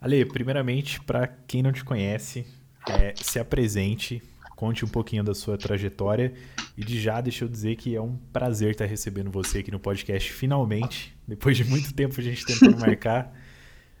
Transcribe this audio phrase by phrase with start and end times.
[0.00, 2.46] Ale, primeiramente, para quem não te conhece,
[2.88, 4.22] é, se apresente,
[4.56, 6.32] conte um pouquinho da sua trajetória
[6.76, 9.78] e de já deixa eu dizer que é um prazer estar recebendo você aqui no
[9.78, 13.34] podcast finalmente, depois de muito tempo a gente tentando marcar.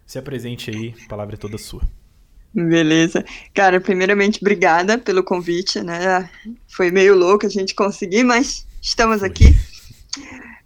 [0.06, 1.82] Se apresente aí, a palavra é toda sua.
[2.52, 3.24] Beleza.
[3.54, 6.28] Cara, primeiramente, obrigada pelo convite, né?
[6.66, 9.54] Foi meio louco a gente conseguir, mas estamos aqui.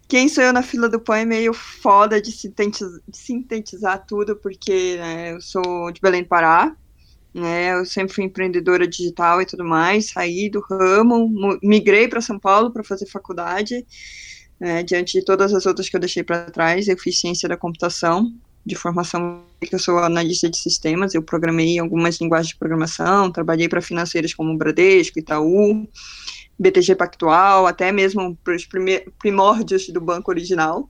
[0.07, 4.35] Quem sou eu na fila do pão é meio foda de sintetizar, de sintetizar tudo,
[4.35, 6.75] porque né, eu sou de Belém do Pará,
[7.33, 7.73] né?
[7.73, 12.71] Eu sempre fui empreendedora digital e tudo mais, saí do ramo, migrei para São Paulo
[12.71, 13.85] para fazer faculdade,
[14.59, 17.57] né, diante de todas as outras que eu deixei para trás, eu fiz ciência da
[17.57, 18.31] computação,
[18.65, 23.67] de formação que eu sou analista de sistemas, eu programei algumas linguagens de programação, trabalhei
[23.67, 25.87] para financeiras como Bradesco, Itaú,
[26.57, 28.67] BTG Pactual, até mesmo para os
[29.19, 30.89] primórdios do banco original.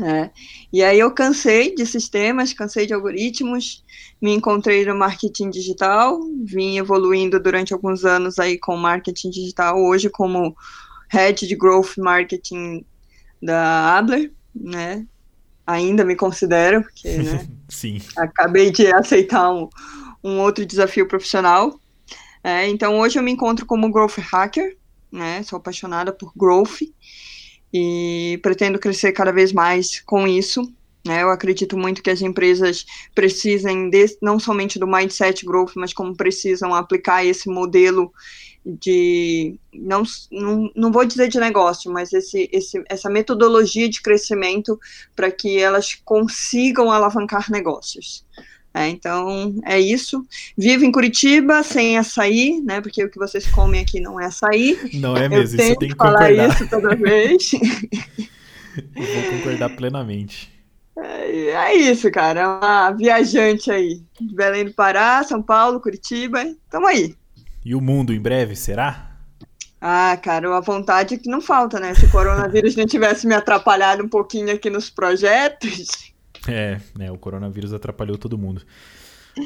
[0.00, 0.30] É.
[0.72, 3.84] E aí eu cansei de sistemas, cansei de algoritmos,
[4.20, 10.08] me encontrei no marketing digital, vim evoluindo durante alguns anos aí com marketing digital, hoje
[10.08, 10.56] como
[11.10, 12.86] head de growth marketing
[13.42, 15.06] da Adler, né?
[15.66, 18.00] Ainda me considero, porque né, Sim.
[18.16, 19.68] acabei de aceitar um,
[20.24, 21.78] um outro desafio profissional.
[22.44, 24.76] É, então hoje eu me encontro como growth hacker,
[25.10, 25.42] né?
[25.42, 26.80] Sou apaixonada por growth
[27.72, 30.62] e pretendo crescer cada vez mais com isso.
[31.04, 31.22] Né?
[31.22, 36.16] Eu acredito muito que as empresas precisem de, não somente do mindset growth, mas como
[36.16, 38.12] precisam aplicar esse modelo
[38.64, 44.78] de não, não, não vou dizer de negócio, mas esse, esse, essa metodologia de crescimento
[45.16, 48.24] para que elas consigam alavancar negócios.
[48.74, 50.26] É, então, é isso.
[50.56, 52.80] Vivo em Curitiba sem açaí, né?
[52.80, 54.78] Porque o que vocês comem aqui não é açaí.
[54.94, 56.48] Não é mesmo, Eu isso tem que falar concordar.
[56.48, 57.52] isso toda vez.
[58.96, 60.50] Eu vou concordar plenamente.
[60.96, 62.40] É, é isso, cara.
[62.40, 64.02] É uma viajante aí.
[64.18, 66.42] De Belém do Pará, São Paulo, Curitiba.
[66.70, 67.14] Tamo aí.
[67.64, 69.10] E o mundo em breve, será?
[69.80, 71.94] Ah, cara, a vontade que não falta, né?
[71.94, 76.11] Se o coronavírus não tivesse me atrapalhado um pouquinho aqui nos projetos.
[76.48, 77.10] É, né?
[77.10, 78.62] O coronavírus atrapalhou todo mundo.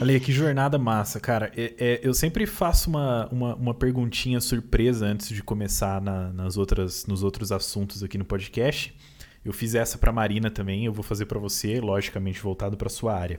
[0.01, 1.53] Ale, que jornada massa, cara.
[1.57, 6.57] É, é, eu sempre faço uma, uma, uma, perguntinha surpresa antes de começar na, nas
[6.57, 8.97] outras, nos outros assuntos aqui no podcast.
[9.45, 13.15] Eu fiz essa para Marina também, eu vou fazer para você, logicamente voltado para sua
[13.15, 13.39] área.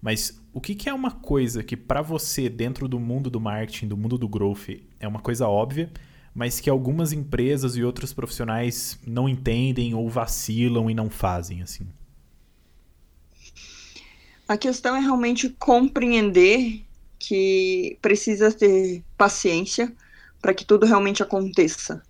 [0.00, 3.88] Mas o que, que é uma coisa que para você dentro do mundo do marketing,
[3.88, 5.90] do mundo do growth, é uma coisa óbvia,
[6.34, 11.86] mas que algumas empresas e outros profissionais não entendem ou vacilam e não fazem assim?
[14.48, 16.84] A questão é realmente compreender
[17.18, 19.92] que precisa ter paciência
[20.40, 22.02] para que tudo realmente aconteça.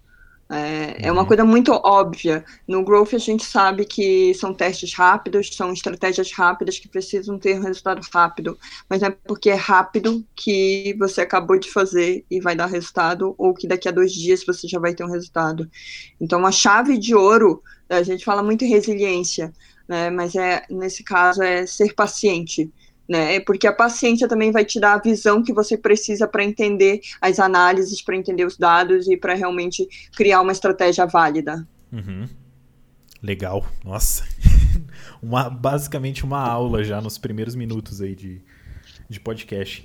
[0.54, 2.44] É, é, uma coisa muito óbvia.
[2.68, 7.58] No Growth, a gente sabe que são testes rápidos, são estratégias rápidas que precisam ter
[7.58, 8.58] um resultado rápido.
[8.88, 13.34] Mas não é porque é rápido que você acabou de fazer e vai dar resultado,
[13.38, 15.70] ou que daqui a dois dias você já vai ter um resultado.
[16.20, 19.54] Então, a chave de ouro, a gente fala muito em resiliência,
[19.92, 22.72] né, mas é, nesse caso é ser paciente
[23.08, 23.40] né?
[23.40, 27.38] Porque a paciência também vai te dar a visão que você precisa para entender as
[27.38, 29.86] análises, para entender os dados e para realmente
[30.16, 31.66] criar uma estratégia válida.
[31.92, 32.26] Uhum.
[33.22, 34.24] Legal, nossa.
[35.20, 38.40] uma, basicamente uma aula já nos primeiros minutos aí de,
[39.10, 39.84] de podcast.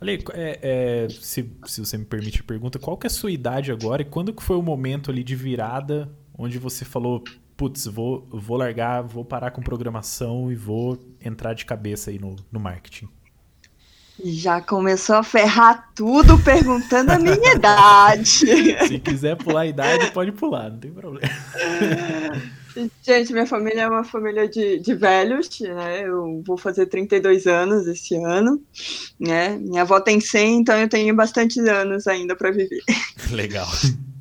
[0.00, 3.30] Ale, é, é, se, se você me permite a pergunta, qual que é a sua
[3.30, 7.22] idade agora e quando que foi o momento ali de virada onde você falou,
[7.56, 12.36] putz, vou, vou largar, vou parar com programação e vou entrar de cabeça aí no,
[12.50, 13.08] no marketing?
[14.22, 18.26] Já começou a ferrar tudo perguntando a minha idade.
[18.86, 21.28] Se quiser pular a idade, pode pular, não tem problema.
[23.02, 26.02] Gente, minha família é uma família de, de velhos, né?
[26.06, 28.62] Eu vou fazer 32 anos esse ano,
[29.18, 29.56] né?
[29.58, 32.82] Minha avó tem 100, então eu tenho bastante anos ainda para viver.
[33.30, 33.66] Legal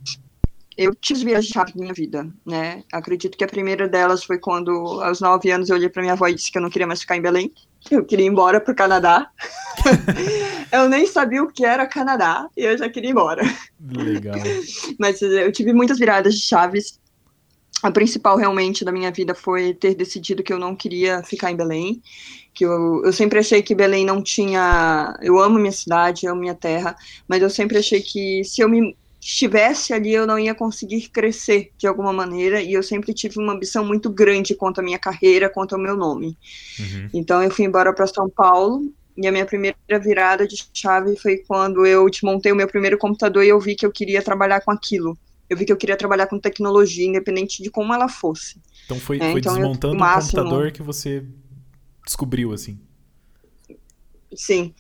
[0.78, 2.84] eu tive viajar na minha vida, né?
[2.92, 6.28] Acredito que a primeira delas foi quando, aos nove anos, eu olhei para minha avó
[6.28, 7.52] e disse que eu não queria mais ficar em Belém,
[7.92, 9.30] eu queria ir embora para o Canadá.
[10.72, 13.44] eu nem sabia o que era Canadá e eu já queria ir embora.
[13.80, 14.36] Legal.
[15.00, 17.00] Mas eu tive muitas viradas de chaves.
[17.82, 21.56] A principal realmente da minha vida foi ter decidido que eu não queria ficar em
[21.56, 22.02] Belém,
[22.54, 25.18] que eu, eu sempre achei que Belém não tinha.
[25.22, 26.96] Eu amo minha cidade, amo minha terra,
[27.28, 31.72] mas eu sempre achei que se eu me estivesse ali eu não ia conseguir crescer
[31.78, 35.50] de alguma maneira e eu sempre tive uma ambição muito grande quanto à minha carreira,
[35.50, 36.38] quanto ao meu nome.
[36.80, 37.10] Uhum.
[37.14, 41.38] Então eu fui embora para São Paulo e a minha primeira virada de chave foi
[41.38, 44.72] quando eu desmontei o meu primeiro computador e eu vi que eu queria trabalhar com
[44.72, 45.18] aquilo.
[45.50, 48.60] Eu vi que eu queria trabalhar com tecnologia, independente de como ela fosse.
[48.86, 50.44] Então foi, é, foi então desmontando o máximo...
[50.44, 51.24] computador que você
[52.06, 52.80] descobriu assim.
[54.36, 54.74] Sim.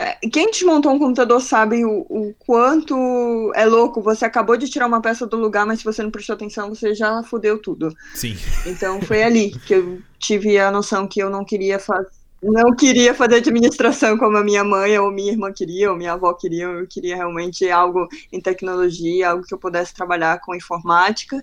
[0.00, 4.00] É, quem desmontou um computador sabe o, o, quanto é louco.
[4.00, 6.94] Você acabou de tirar uma peça do lugar, mas se você não prestou atenção, você
[6.94, 7.94] já fudeu tudo.
[8.14, 8.34] Sim.
[8.64, 12.08] Então foi ali que eu tive a noção que eu não queria fazer.
[12.42, 16.32] Não queria fazer administração como a minha mãe ou minha irmã queria, ou minha avó
[16.32, 16.64] queria.
[16.64, 21.38] Eu queria realmente algo em tecnologia, algo que eu pudesse trabalhar com informática.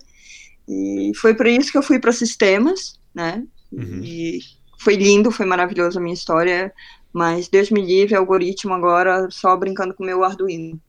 [0.68, 3.44] E foi por isso que eu fui para sistemas, né?
[3.70, 4.00] Uhum.
[4.02, 4.40] E
[4.80, 6.72] foi lindo, foi maravilhoso a minha história.
[7.18, 10.80] Mas Deus me livre, algoritmo agora só brincando com o meu Arduino.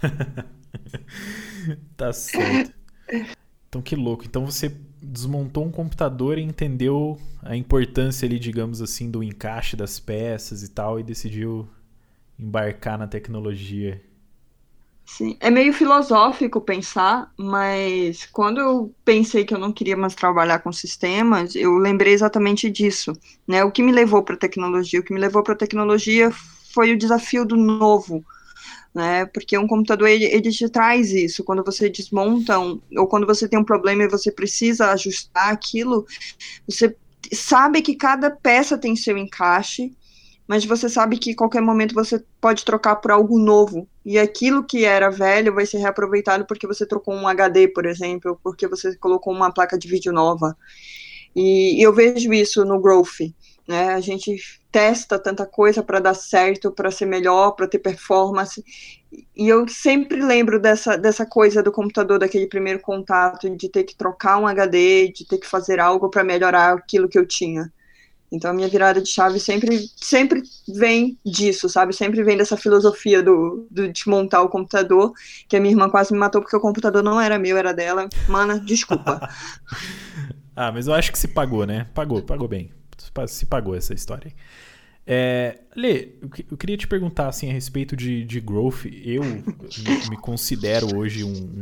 [1.96, 2.72] tá certo.
[3.68, 4.24] Então que louco.
[4.24, 4.72] Então você
[5.02, 10.70] desmontou um computador e entendeu a importância ali, digamos assim, do encaixe das peças e
[10.70, 11.68] tal, e decidiu
[12.38, 14.00] embarcar na tecnologia.
[15.06, 20.60] Sim, é meio filosófico pensar, mas quando eu pensei que eu não queria mais trabalhar
[20.60, 23.12] com sistemas, eu lembrei exatamente disso,
[23.46, 23.62] né?
[23.62, 25.00] O que me levou para a tecnologia?
[25.00, 26.30] O que me levou para a tecnologia
[26.72, 28.24] foi o desafio do novo,
[28.94, 29.26] né?
[29.26, 31.44] Porque um computador ele, ele te traz isso.
[31.44, 36.06] Quando você desmonta um, ou quando você tem um problema e você precisa ajustar aquilo,
[36.68, 36.96] você
[37.32, 39.92] sabe que cada peça tem seu encaixe
[40.46, 43.88] mas você sabe que qualquer momento você pode trocar por algo novo.
[44.04, 48.38] E aquilo que era velho vai ser reaproveitado porque você trocou um HD, por exemplo,
[48.42, 50.56] porque você colocou uma placa de vídeo nova.
[51.34, 53.32] E, e eu vejo isso no Growth.
[53.66, 53.94] Né?
[53.94, 54.36] A gente
[54.70, 58.62] testa tanta coisa para dar certo, para ser melhor, para ter performance.
[59.34, 63.96] E eu sempre lembro dessa, dessa coisa do computador, daquele primeiro contato, de ter que
[63.96, 67.72] trocar um HD, de ter que fazer algo para melhorar aquilo que eu tinha.
[68.34, 71.94] Então a minha virada de chave sempre, sempre vem disso, sabe?
[71.94, 75.12] Sempre vem dessa filosofia do, do desmontar o computador,
[75.48, 78.08] que a minha irmã quase me matou porque o computador não era meu, era dela.
[78.28, 79.28] Mana, desculpa.
[80.56, 81.86] ah, mas eu acho que se pagou, né?
[81.94, 82.70] Pagou, pagou bem.
[83.28, 84.32] Se pagou essa história.
[85.06, 86.12] É, Lê,
[86.50, 88.86] eu queria te perguntar assim a respeito de, de growth.
[88.86, 91.60] Eu me, me considero hoje um,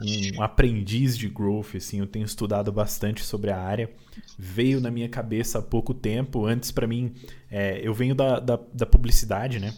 [0.00, 3.90] um aprendiz de growth, assim, eu tenho estudado bastante sobre a área.
[4.38, 6.46] Veio na minha cabeça há pouco tempo.
[6.46, 7.12] Antes, para mim,
[7.50, 9.74] é, eu venho da, da, da publicidade, né?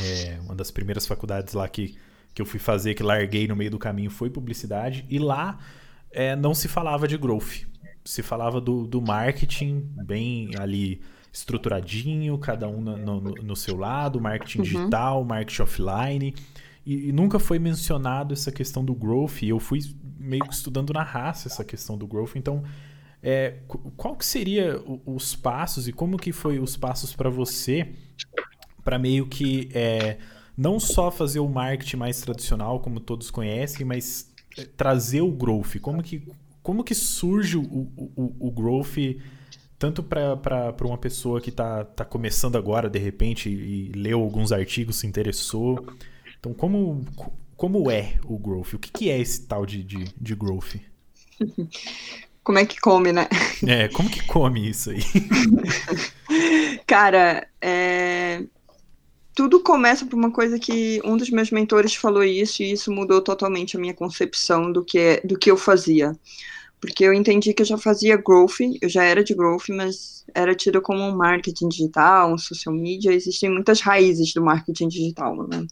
[0.00, 1.96] É, uma das primeiras faculdades lá que,
[2.34, 5.04] que eu fui fazer, que larguei no meio do caminho, foi publicidade.
[5.08, 5.58] E lá
[6.10, 7.66] é, não se falava de growth.
[8.04, 11.00] Se falava do, do marketing bem ali
[11.32, 14.64] estruturadinho, cada um no, no, no seu lado, marketing uhum.
[14.64, 16.34] digital, marketing offline.
[16.88, 19.42] E, e, nunca foi mencionado essa questão do growth.
[19.42, 19.78] Eu fui
[20.18, 22.34] meio que estudando na raça essa questão do growth.
[22.34, 22.64] Então,
[23.22, 23.58] é,
[23.94, 27.92] qual que seria os passos e como que foi os passos para você
[28.82, 30.16] para meio que é,
[30.56, 35.78] não só fazer o marketing mais tradicional, como todos conhecem, mas é, trazer o growth?
[35.82, 36.26] Como que,
[36.62, 38.96] como que surge o, o, o growth
[39.78, 44.96] tanto para uma pessoa que está tá começando agora, de repente, e leu alguns artigos,
[44.96, 45.86] se interessou,
[46.38, 47.04] então, como,
[47.56, 48.74] como é o growth?
[48.74, 50.76] O que, que é esse tal de, de, de growth?
[52.48, 53.28] Como é que come, né?
[53.66, 55.02] É, como que come isso aí?
[56.86, 58.42] Cara, é...
[59.34, 63.20] tudo começa por uma coisa que um dos meus mentores falou isso e isso mudou
[63.20, 66.18] totalmente a minha concepção do que, é, do que eu fazia
[66.80, 70.54] porque eu entendi que eu já fazia growth, eu já era de growth, mas era
[70.54, 75.66] tido como um marketing digital, um social media, existem muitas raízes do marketing digital, né?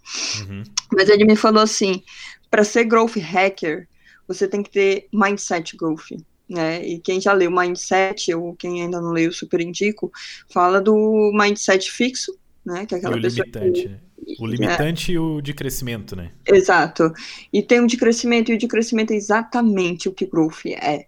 [0.48, 0.62] Uhum.
[0.92, 2.02] Mas ele me falou assim,
[2.50, 3.88] para ser growth hacker,
[4.26, 6.10] você tem que ter mindset growth,
[6.48, 6.84] né?
[6.86, 10.10] E quem já leu Mindset, ou quem ainda não leu, super indico,
[10.48, 12.86] fala do mindset fixo, né?
[12.86, 14.00] Que é aquela e o pessoa limitante, que, né?
[14.38, 15.14] O limitante é.
[15.14, 16.32] e o de crescimento, né?
[16.46, 17.12] Exato.
[17.52, 21.06] E tem o de crescimento, e o de crescimento é exatamente o que growth é.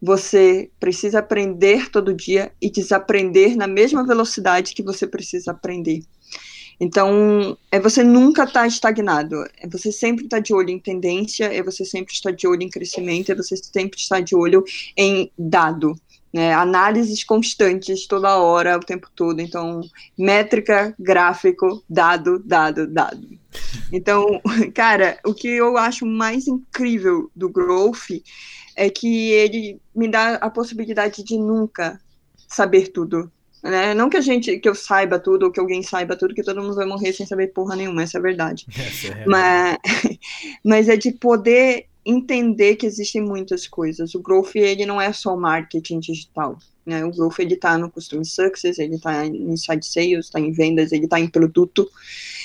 [0.00, 6.02] Você precisa aprender todo dia e desaprender na mesma velocidade que você precisa aprender.
[6.78, 10.78] Então, é você nunca estar tá estagnado, é você sempre estar tá de olho em
[10.78, 14.62] tendência, é você sempre estar de olho em crescimento, é você sempre estar de olho
[14.96, 15.98] em dado
[16.32, 19.40] né, análises constantes toda hora, o tempo todo.
[19.40, 19.80] Então,
[20.18, 23.26] métrica, gráfico, dado, dado, dado.
[23.92, 24.40] Então,
[24.74, 28.22] cara, o que eu acho mais incrível do Growth
[28.76, 31.98] é que ele me dá a possibilidade de nunca
[32.46, 33.30] saber tudo.
[33.62, 33.94] Né?
[33.94, 36.62] Não que a gente, que eu saiba tudo, ou que alguém saiba tudo, que todo
[36.62, 38.66] mundo vai morrer sem saber porra nenhuma, essa é a verdade.
[38.76, 39.78] Essa é mas,
[40.62, 44.14] mas é de poder entender que existem muitas coisas.
[44.14, 47.04] O growth ele não é só marketing digital, né?
[47.04, 50.92] O growth ele está no customer success, ele está em inside sales, está em vendas,
[50.92, 51.90] ele está em produto.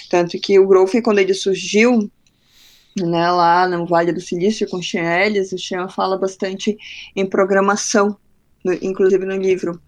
[0.09, 2.09] Tanto que o growth quando ele surgiu,
[2.97, 6.75] né, lá no Vale do Silício com o Sean Ellis, o Sean fala bastante
[7.15, 8.17] em programação,
[8.65, 9.79] no, inclusive no livro.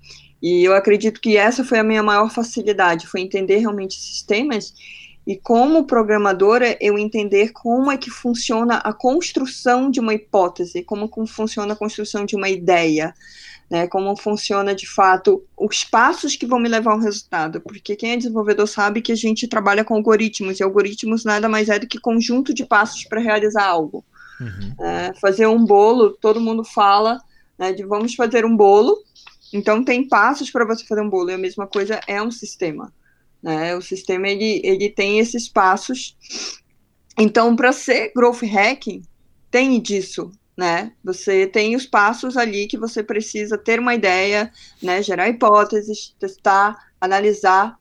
[0.42, 4.74] E eu acredito que essa foi a minha maior facilidade, foi entender realmente sistemas
[5.26, 11.10] e como programadora eu entender como é que funciona a construção de uma hipótese, como
[11.26, 13.14] funciona a construção de uma ideia,
[13.70, 18.12] né, como funciona de fato os passos que vão me levar ao resultado, porque quem
[18.12, 21.88] é desenvolvedor sabe que a gente trabalha com algoritmos, e algoritmos nada mais é do
[21.88, 24.04] que conjunto de passos para realizar algo.
[24.42, 24.86] Uhum.
[24.86, 27.20] É, fazer um bolo, todo mundo fala
[27.58, 28.98] né, de vamos fazer um bolo,
[29.54, 32.92] então tem passos para você fazer um bolo, e a mesma coisa é um sistema.
[33.44, 33.76] Né?
[33.76, 36.18] O sistema ele, ele tem esses passos.
[37.20, 39.04] Então, para ser growth hacking,
[39.52, 40.94] tem disso, né?
[41.04, 45.04] Você tem os passos ali que você precisa ter uma ideia, né?
[45.04, 47.78] Gerar hipóteses, testar, analisar,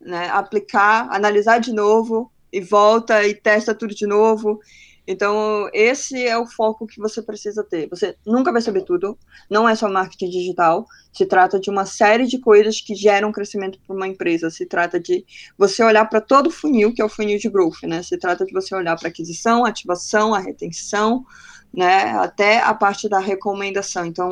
[0.00, 0.28] né?
[0.30, 4.60] Aplicar, analisar de novo e volta e testa tudo de novo.
[5.06, 7.88] Então, esse é o foco que você precisa ter.
[7.88, 9.18] Você nunca vai saber tudo,
[9.50, 13.78] não é só marketing digital, se trata de uma série de coisas que geram crescimento
[13.86, 14.50] para uma empresa.
[14.50, 15.24] Se trata de
[15.58, 18.02] você olhar para todo o funil, que é o funil de growth, né?
[18.02, 21.24] Se trata de você olhar para aquisição, ativação, a retenção,
[21.72, 24.06] né, até a parte da recomendação.
[24.06, 24.30] Então,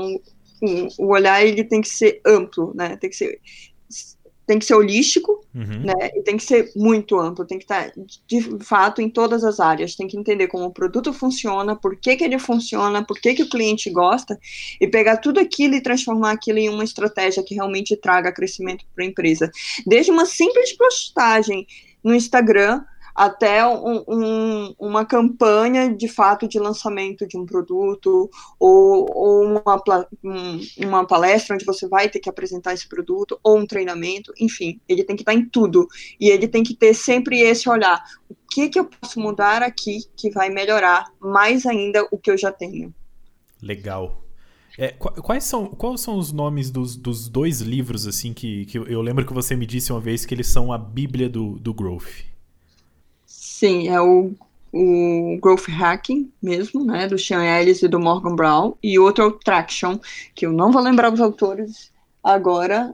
[0.99, 2.97] o olhar ele tem que ser amplo, né?
[2.97, 3.41] Tem que ser
[4.53, 5.85] tem que ser holístico, uhum.
[5.85, 6.11] né?
[6.15, 7.91] E tem que ser muito amplo, tem que estar
[8.27, 12.17] de fato em todas as áreas, tem que entender como o produto funciona, por que,
[12.17, 14.39] que ele funciona, por que, que o cliente gosta,
[14.79, 19.05] e pegar tudo aquilo e transformar aquilo em uma estratégia que realmente traga crescimento para
[19.05, 19.51] a empresa.
[19.87, 21.67] Desde uma simples postagem
[22.05, 22.83] no Instagram
[23.15, 29.83] até um, um, uma campanha de fato de lançamento de um produto ou, ou uma,
[30.25, 34.81] um, uma palestra onde você vai ter que apresentar esse produto ou um treinamento, enfim,
[34.89, 35.87] ele tem que estar em tudo
[36.19, 40.01] e ele tem que ter sempre esse olhar, o que que eu posso mudar aqui
[40.17, 42.95] que vai melhorar mais ainda o que eu já tenho.
[43.61, 44.23] Legal.
[44.79, 49.03] É, quais, são, quais são os nomes dos, dos dois livros assim que, que eu
[49.03, 52.32] lembro que você me disse uma vez que eles são a bíblia do, do growth?
[53.63, 54.35] Sim, é o,
[54.73, 59.27] o Growth Hacking mesmo, né, do Sean Ellis e do Morgan Brown, e outro é
[59.29, 60.01] o Traction,
[60.35, 61.93] que eu não vou lembrar os autores
[62.25, 62.93] agora,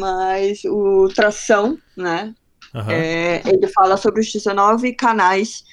[0.00, 2.34] mas o Tração, né,
[2.74, 2.90] uhum.
[2.90, 5.64] é, ele fala sobre os 19 canais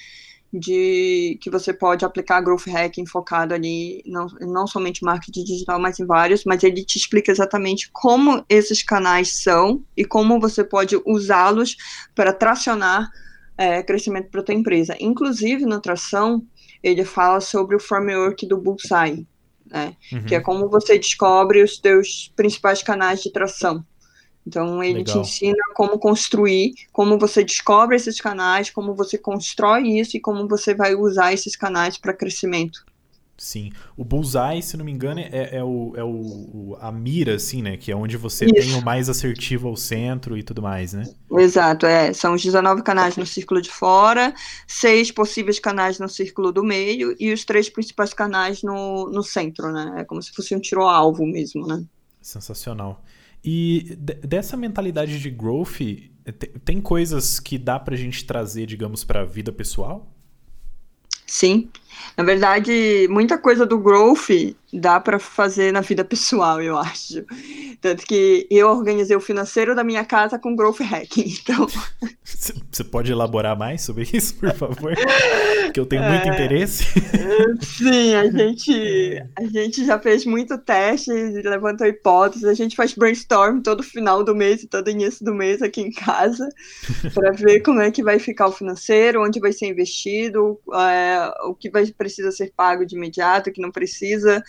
[0.51, 6.01] de que você pode aplicar growth hacking focado ali não, não somente marketing digital, mas
[6.01, 10.99] em vários, mas ele te explica exatamente como esses canais são e como você pode
[11.05, 11.77] usá-los
[12.13, 13.09] para tracionar
[13.57, 14.95] é, crescimento para a tua empresa.
[14.99, 16.43] Inclusive, na tração,
[16.81, 19.25] ele fala sobre o framework do Bullseye,
[19.65, 19.95] né?
[20.11, 20.25] Uhum.
[20.25, 23.85] Que é como você descobre os teus principais canais de tração.
[24.45, 25.15] Então, ele Legal.
[25.15, 30.47] te ensina como construir, como você descobre esses canais, como você constrói isso e como
[30.47, 32.85] você vai usar esses canais para crescimento.
[33.37, 33.71] Sim.
[33.97, 37.77] O bullseye, se não me engano, é, é, o, é o, a mira, assim, né?
[37.77, 38.53] Que é onde você Isso.
[38.53, 41.03] tem o mais assertivo ao centro e tudo mais, né?
[41.31, 42.13] Exato, é.
[42.13, 44.33] São os 19 canais no círculo de fora,
[44.67, 49.71] seis possíveis canais no círculo do meio e os três principais canais no, no centro,
[49.71, 49.95] né?
[49.97, 51.83] É como se fosse um tiro-alvo mesmo, né?
[52.21, 53.03] Sensacional.
[53.43, 55.81] E dessa mentalidade de growth,
[56.63, 60.09] tem coisas que dá pra gente trazer, digamos, pra vida pessoal?
[61.27, 61.69] Sim.
[62.17, 64.29] Na verdade, muita coisa do growth
[64.73, 67.23] dá para fazer na vida pessoal, eu acho.
[67.79, 71.33] Tanto que eu organizei o financeiro da minha casa com growth hacking.
[71.43, 71.67] Então,
[72.71, 74.93] você pode elaborar mais sobre isso, por favor?
[75.73, 76.85] Que eu tenho muito é, interesse.
[77.61, 83.61] Sim, a gente a gente já fez muito teste, levantou hipóteses, a gente faz brainstorm
[83.61, 86.47] todo final do mês e todo início do mês aqui em casa
[87.13, 91.53] para ver como é que vai ficar o financeiro, onde vai ser investido, é, o
[91.53, 94.43] que vai precisa ser pago de imediato, que não precisa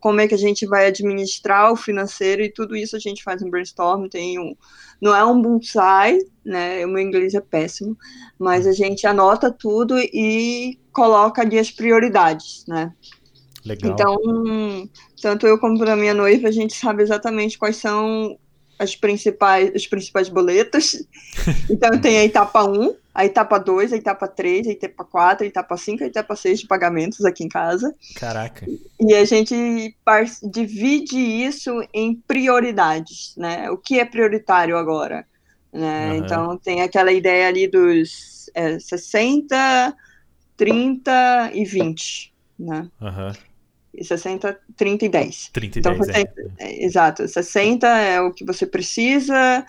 [0.00, 3.42] como é que a gente vai administrar o financeiro e tudo isso a gente faz
[3.42, 4.56] um brainstorm, tem um,
[5.00, 7.96] não é um bullseye, né, o meu inglês é péssimo,
[8.38, 12.92] mas a gente anota tudo e coloca ali as prioridades, né.
[13.64, 13.92] Legal.
[13.92, 14.88] Então,
[15.22, 18.38] tanto eu como a minha noiva, a gente sabe exatamente quais são
[18.78, 21.04] as principais, os principais boletos.
[21.68, 25.46] Então tem a etapa 1, a etapa 2, a etapa 3, a etapa 4, a
[25.46, 27.94] etapa 5, a etapa 6 de pagamentos aqui em casa.
[28.16, 28.66] Caraca.
[29.00, 29.96] E a gente
[30.42, 33.70] divide isso em prioridades, né?
[33.70, 35.26] O que é prioritário agora?
[35.72, 36.10] Né?
[36.10, 36.16] Uhum.
[36.16, 39.94] Então tem aquela ideia ali dos é, 60,
[40.56, 42.88] 30 e 20, né?
[43.00, 43.32] Uhum.
[44.02, 45.50] 60, 30 e 10.
[45.52, 46.24] 30 e então, 10, é.
[46.58, 46.84] é.
[46.84, 49.64] Exato, 60 é o que você precisa,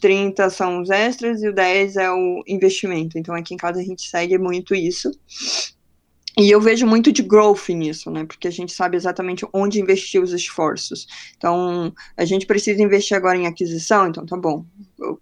[0.00, 3.18] 30 são os extras e o 10 é o investimento.
[3.18, 5.10] Então aqui em casa a gente segue muito isso.
[6.38, 8.24] E eu vejo muito de growth nisso, né?
[8.24, 11.06] Porque a gente sabe exatamente onde investir os esforços.
[11.36, 14.64] Então, a gente precisa investir agora em aquisição, então tá bom.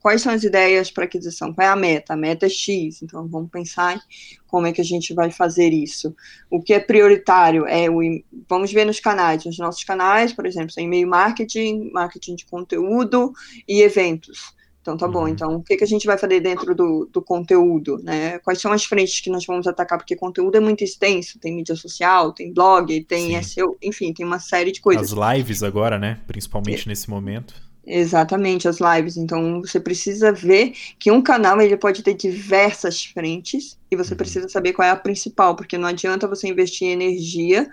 [0.00, 1.52] Quais são as ideias para aquisição?
[1.52, 2.12] Qual é a meta?
[2.12, 4.00] A meta é X, então vamos pensar
[4.46, 6.14] como é que a gente vai fazer isso.
[6.50, 8.00] O que é prioritário é o.
[8.48, 9.44] Vamos ver nos canais.
[9.44, 13.32] Nos nossos canais, por exemplo, tem e-mail marketing, marketing de conteúdo
[13.66, 14.57] e eventos.
[14.88, 15.22] Então tá bom.
[15.22, 15.28] Uhum.
[15.28, 18.38] Então o que, que a gente vai fazer dentro do, do conteúdo, né?
[18.38, 19.98] Quais são as frentes que nós vamos atacar?
[19.98, 23.42] Porque conteúdo é muito extenso, tem mídia social, tem blog, tem Sim.
[23.42, 25.12] SEO, enfim, tem uma série de coisas.
[25.12, 26.20] As lives agora, né?
[26.26, 26.88] Principalmente é.
[26.88, 27.54] nesse momento.
[27.86, 29.18] Exatamente, as lives.
[29.18, 34.18] Então você precisa ver que um canal ele pode ter diversas frentes e você uhum.
[34.18, 37.68] precisa saber qual é a principal, porque não adianta você investir energia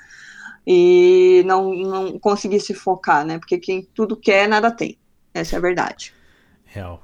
[0.67, 3.39] e não, não conseguir se focar, né?
[3.39, 4.97] Porque quem tudo quer, nada tem.
[5.33, 6.14] Essa é a verdade.
[6.75, 7.01] Real.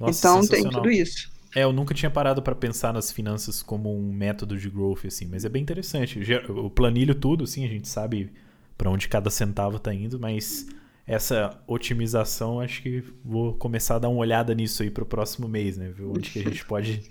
[0.00, 1.28] Nossa, então tem tudo isso.
[1.56, 5.26] É, eu nunca tinha parado para pensar nas finanças como um método de growth, assim,
[5.26, 6.20] mas é bem interessante.
[6.30, 8.32] Eu planilho tudo, assim, a gente sabe
[8.78, 10.68] para onde cada centavo tá indo, mas
[11.04, 15.76] essa otimização, acho que vou começar a dar uma olhada nisso aí pro próximo mês,
[15.76, 15.88] né?
[15.88, 17.02] Ver onde que a gente pode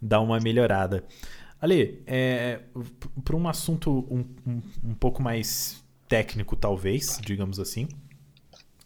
[0.00, 1.04] dar uma melhorada.
[1.60, 2.60] Ale, é,
[3.22, 7.86] para um assunto um, um, um pouco mais técnico, talvez, digamos assim,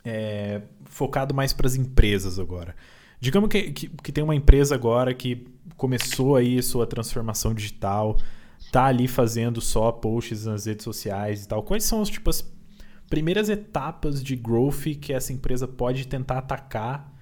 [0.04, 2.76] é, focado mais para as empresas agora.
[3.18, 5.46] Digamos que, que, que, tem uma empresa agora que
[5.76, 8.18] começou aí sua transformação digital,
[8.70, 11.62] tá ali fazendo só posts nas redes sociais e tal.
[11.62, 12.44] Quais são os tipo as
[13.08, 17.12] primeiras etapas de growth que essa empresa pode tentar atacar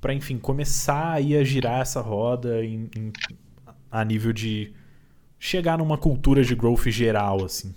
[0.00, 3.12] para, enfim, começar aí a girar essa roda em, em,
[3.90, 4.72] a nível de
[5.38, 7.74] chegar numa cultura de growth geral, assim?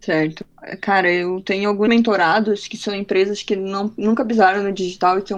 [0.00, 0.44] Certo.
[0.80, 5.22] Cara, eu tenho alguns mentorados que são empresas que não, nunca pisaram no digital e
[5.22, 5.34] que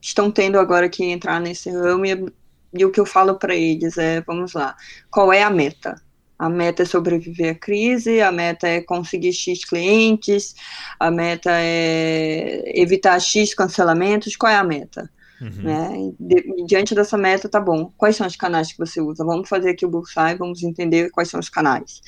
[0.00, 2.32] estão tendo agora que entrar nesse ramo e,
[2.74, 4.76] e o que eu falo para eles é, vamos lá,
[5.10, 6.00] qual é a meta?
[6.38, 10.54] A meta é sobreviver à crise, a meta é conseguir X clientes,
[10.98, 15.10] a meta é evitar X cancelamentos, qual é a meta?
[15.40, 15.62] Uhum.
[15.62, 16.12] Né?
[16.18, 19.24] De, diante dessa meta, tá bom, quais são os canais que você usa?
[19.24, 22.00] Vamos fazer aqui o Bullseye, vamos entender quais são os canais.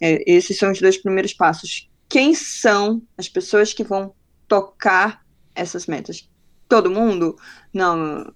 [0.00, 1.88] É, esses são os dois primeiros passos.
[2.08, 4.14] Quem são as pessoas que vão
[4.48, 6.28] tocar essas metas?
[6.68, 7.36] Todo mundo?
[7.72, 8.32] Não.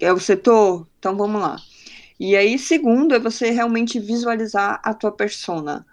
[0.00, 0.86] É o setor?
[0.98, 1.56] Então vamos lá.
[2.18, 5.84] E aí, segundo, é você realmente visualizar a tua persona.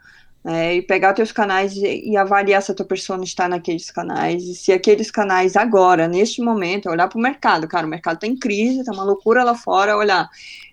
[0.46, 4.42] É, e pegar teus canais e, e, avaliar se a tua persona está naqueles canais,
[4.44, 8.16] e se aqueles canais agora, neste momento, é olhar para o mercado, cara, o mercado
[8.16, 10.30] está em crise, está uma loucura lá fora, olhar,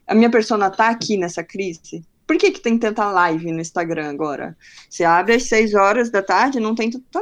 [0.07, 2.05] a minha persona está aqui nessa crise?
[2.27, 4.57] Por que, que tem tanta live no Instagram agora?
[4.91, 7.21] Você abre às 6 horas da tarde, não tem tanta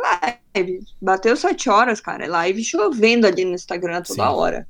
[0.54, 0.80] live.
[1.00, 2.24] Bateu 7 horas, cara.
[2.24, 4.34] É live chovendo ali no Instagram toda Sim.
[4.34, 4.66] hora.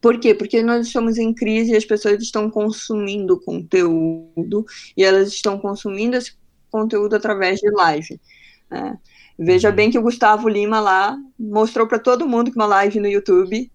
[0.00, 0.34] Por quê?
[0.34, 4.64] Porque nós estamos em crise e as pessoas estão consumindo conteúdo
[4.96, 6.32] e elas estão consumindo esse
[6.70, 8.20] conteúdo através de live.
[8.70, 8.96] Né?
[9.38, 9.74] Veja uhum.
[9.74, 13.70] bem que o Gustavo Lima lá mostrou para todo mundo que uma live no YouTube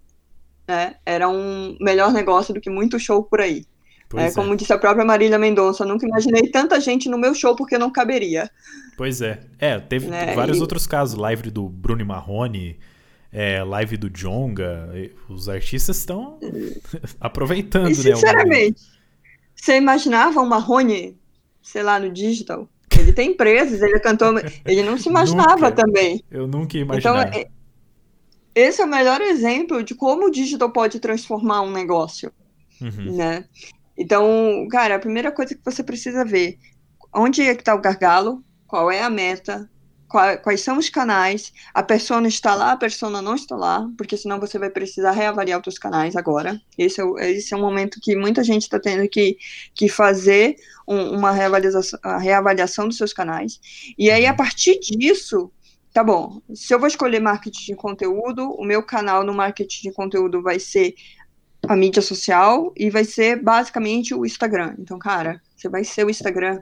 [0.67, 3.65] né, era um melhor negócio do que muito show por aí.
[4.15, 7.55] É, é, como disse a própria Marília Mendonça, nunca imaginei tanta gente no meu show
[7.55, 8.49] porque não caberia.
[8.97, 9.41] Pois é.
[9.59, 10.61] É, teve né, vários e...
[10.61, 11.17] outros casos.
[11.17, 12.77] Live do Bruno Marrone,
[13.31, 14.89] é, live do Jonga.
[15.27, 16.39] Os artistas estão
[17.19, 18.15] aproveitando, e, né?
[18.15, 18.81] Sinceramente,
[19.55, 21.17] você imaginava o Marrone,
[21.61, 22.69] sei lá, no digital?
[22.97, 24.33] Ele tem empresas, ele cantou.
[24.65, 26.23] Ele não se imaginava nunca, também.
[26.29, 27.27] Eu nunca ia imaginar.
[27.27, 27.47] Então, é,
[28.55, 32.31] esse é o melhor exemplo de como o digital pode transformar um negócio.
[32.79, 33.15] Uhum.
[33.15, 33.45] Né?
[33.97, 36.57] Então, cara, a primeira coisa que você precisa ver,
[37.13, 39.69] onde é que está o gargalo, qual é a meta,
[40.13, 44.15] qual, quais são os canais, a persona está lá, a persona não está lá, porque
[44.15, 46.61] senão você vai precisar reavaliar os seus canais agora.
[46.77, 49.37] Esse é, esse é um momento que muita gente está tendo que,
[49.73, 50.55] que fazer
[50.87, 53.59] um, uma reavaliação, reavaliação dos seus canais.
[53.97, 55.51] E aí, a partir disso,
[55.91, 59.93] tá bom, se eu vou escolher marketing de conteúdo, o meu canal no marketing de
[59.93, 60.93] conteúdo vai ser
[61.67, 64.75] a mídia social e vai ser basicamente o Instagram.
[64.77, 66.59] Então, cara, você vai ser o Instagram,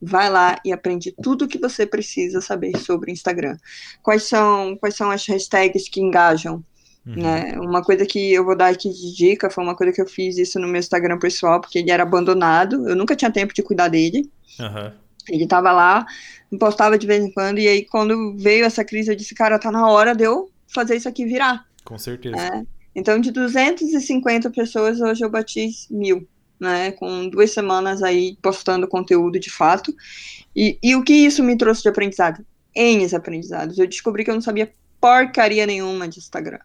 [0.00, 3.56] vai lá e aprende tudo o que você precisa saber sobre o Instagram.
[4.02, 6.62] Quais são, quais são as hashtags que engajam?
[7.06, 7.16] Uhum.
[7.16, 7.58] Né?
[7.58, 10.38] Uma coisa que eu vou dar aqui de dica foi uma coisa que eu fiz
[10.38, 13.88] isso no meu Instagram pessoal, porque ele era abandonado, eu nunca tinha tempo de cuidar
[13.88, 14.30] dele.
[14.58, 14.92] Uhum.
[15.28, 16.04] Ele tava lá,
[16.58, 19.70] postava de vez em quando, e aí quando veio essa crise, eu disse, cara, tá
[19.70, 21.66] na hora de eu fazer isso aqui virar.
[21.84, 22.36] Com certeza.
[22.36, 22.73] É.
[22.94, 26.26] Então, de 250 pessoas, hoje eu bati mil,
[26.60, 26.92] né?
[26.92, 29.94] Com duas semanas aí postando conteúdo de fato.
[30.54, 32.44] E, e o que isso me trouxe de aprendizado?
[32.74, 33.78] N aprendizados.
[33.78, 36.60] Eu descobri que eu não sabia porcaria nenhuma de Instagram.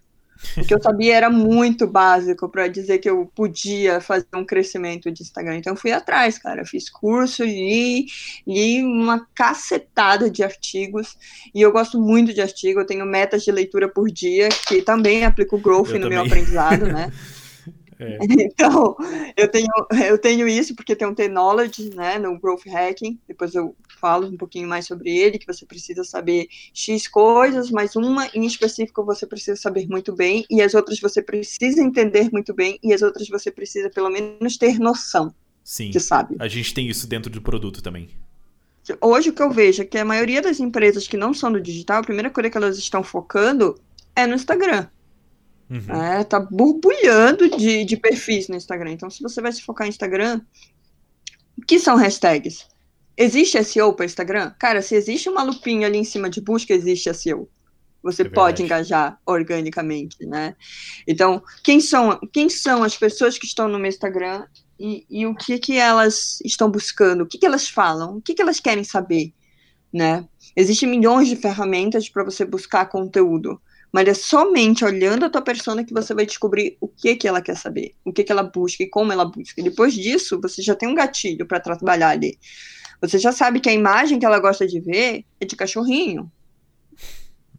[0.58, 5.12] O que eu sabia era muito básico para dizer que eu podia fazer um crescimento
[5.12, 5.58] de Instagram.
[5.58, 6.65] Então, fui atrás, cara.
[6.65, 8.06] Fiz curso, li,
[8.47, 11.17] li uma cacetada de artigos.
[11.54, 12.80] E eu gosto muito de artigo.
[12.80, 16.17] Eu tenho metas de leitura por dia, que também aplico growth eu no também.
[16.17, 17.12] meu aprendizado, né?
[17.99, 18.17] É.
[18.59, 18.95] Então,
[19.35, 19.67] eu tenho,
[20.07, 24.38] eu tenho isso porque tem um T-Knowledge, né, no Growth Hacking, depois eu falo um
[24.38, 29.25] pouquinho mais sobre ele, que você precisa saber X coisas, mas uma em específico você
[29.25, 33.27] precisa saber muito bem, e as outras você precisa entender muito bem, e as outras
[33.27, 35.33] você precisa pelo menos ter noção.
[35.63, 36.35] Sim, que sabe.
[36.39, 38.09] a gente tem isso dentro do produto também.
[39.01, 41.62] Hoje o que eu vejo é que a maioria das empresas que não são do
[41.62, 43.79] digital, a primeira coisa que elas estão focando
[44.15, 44.88] é no Instagram.
[45.69, 46.01] Uhum.
[46.01, 48.91] É, tá borbulhando de, de perfis no Instagram.
[48.91, 50.41] Então, se você vai se focar em Instagram,
[51.58, 52.67] o que são hashtags?
[53.15, 54.51] Existe SEO para Instagram?
[54.58, 57.49] Cara, se existe uma lupinha ali em cima de busca, existe SEO.
[58.01, 60.55] Você é pode engajar organicamente, né?
[61.05, 64.45] Então, quem são, quem são as pessoas que estão no meu Instagram
[64.79, 67.21] e, e o que que elas estão buscando?
[67.21, 68.17] O que que elas falam?
[68.17, 69.34] O que que elas querem saber,
[69.93, 70.25] né?
[70.55, 75.84] Existem milhões de ferramentas para você buscar conteúdo mas é somente olhando a tua persona
[75.84, 78.84] que você vai descobrir o que que ela quer saber, o que que ela busca
[78.84, 79.60] e como ela busca.
[79.60, 82.38] E depois disso, você já tem um gatilho para trabalhar ali.
[83.02, 86.32] Você já sabe que a imagem que ela gosta de ver é de cachorrinho.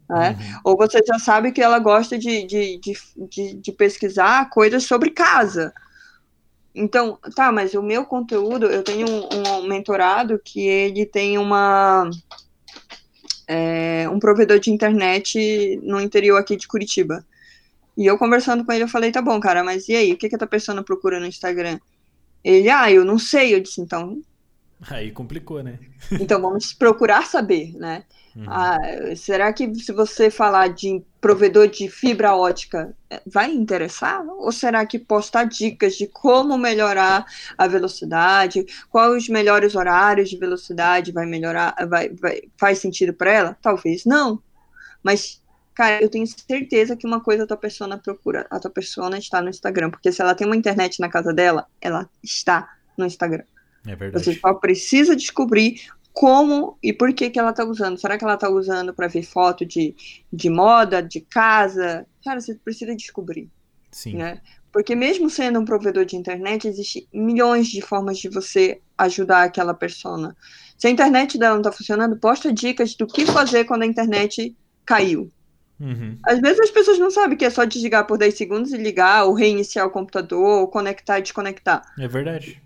[0.09, 0.31] Né?
[0.31, 0.59] Uhum.
[0.65, 2.93] Ou você já sabe que ela gosta de, de, de,
[3.29, 5.73] de, de pesquisar coisas sobre casa.
[6.73, 12.09] Então, tá, mas o meu conteúdo, eu tenho um, um mentorado que ele tem uma
[13.53, 17.25] é, um provedor de internet no interior aqui de Curitiba.
[17.97, 20.29] E eu conversando com ele, eu falei, tá bom, cara, mas e aí, o que,
[20.29, 21.77] que a tua pessoa procura no Instagram?
[22.41, 23.53] Ele, ah, eu não sei.
[23.53, 24.21] Eu disse, então.
[24.89, 25.77] Aí complicou, né?
[26.13, 28.03] então vamos procurar saber, né?
[28.35, 28.45] Uhum.
[28.47, 28.77] Ah,
[29.17, 34.25] será que se você falar de provedor de fibra ótica é, vai interessar?
[34.27, 37.23] Ou será que postar dicas de como melhorar
[37.55, 43.31] a velocidade, quais os melhores horários de velocidade vai melhorar, vai, vai faz sentido para
[43.31, 43.57] ela?
[43.61, 44.41] Talvez não.
[45.03, 45.41] Mas,
[45.75, 49.41] cara, eu tenho certeza que uma coisa a tua pessoa procura, a tua pessoa está
[49.41, 53.43] no Instagram, porque se ela tem uma internet na casa dela, ela está no Instagram.
[53.85, 54.23] É verdade.
[54.23, 55.81] Você só precisa descobrir
[56.13, 57.97] como e por que, que ela está usando.
[57.97, 59.95] Será que ela está usando para ver foto de,
[60.31, 62.05] de moda, de casa?
[62.23, 63.49] Cara, você precisa descobrir.
[63.91, 64.15] Sim.
[64.15, 64.41] Né?
[64.71, 69.73] Porque mesmo sendo um provedor de internet, existe milhões de formas de você ajudar aquela
[69.73, 70.35] persona.
[70.77, 74.55] Se a internet dela não está funcionando, posta dicas do que fazer quando a internet
[74.85, 75.29] caiu.
[75.79, 76.17] Uhum.
[76.23, 79.25] Às vezes as pessoas não sabem que é só desligar por 10 segundos e ligar,
[79.25, 81.81] ou reiniciar o computador, ou conectar e desconectar.
[81.99, 82.61] É verdade.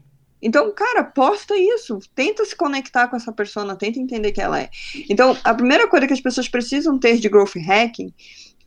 [0.46, 1.98] Então, cara, posta isso.
[2.14, 4.70] Tenta se conectar com essa pessoa, tenta entender quem ela é.
[5.10, 8.14] Então, a primeira coisa que as pessoas precisam ter de growth hacking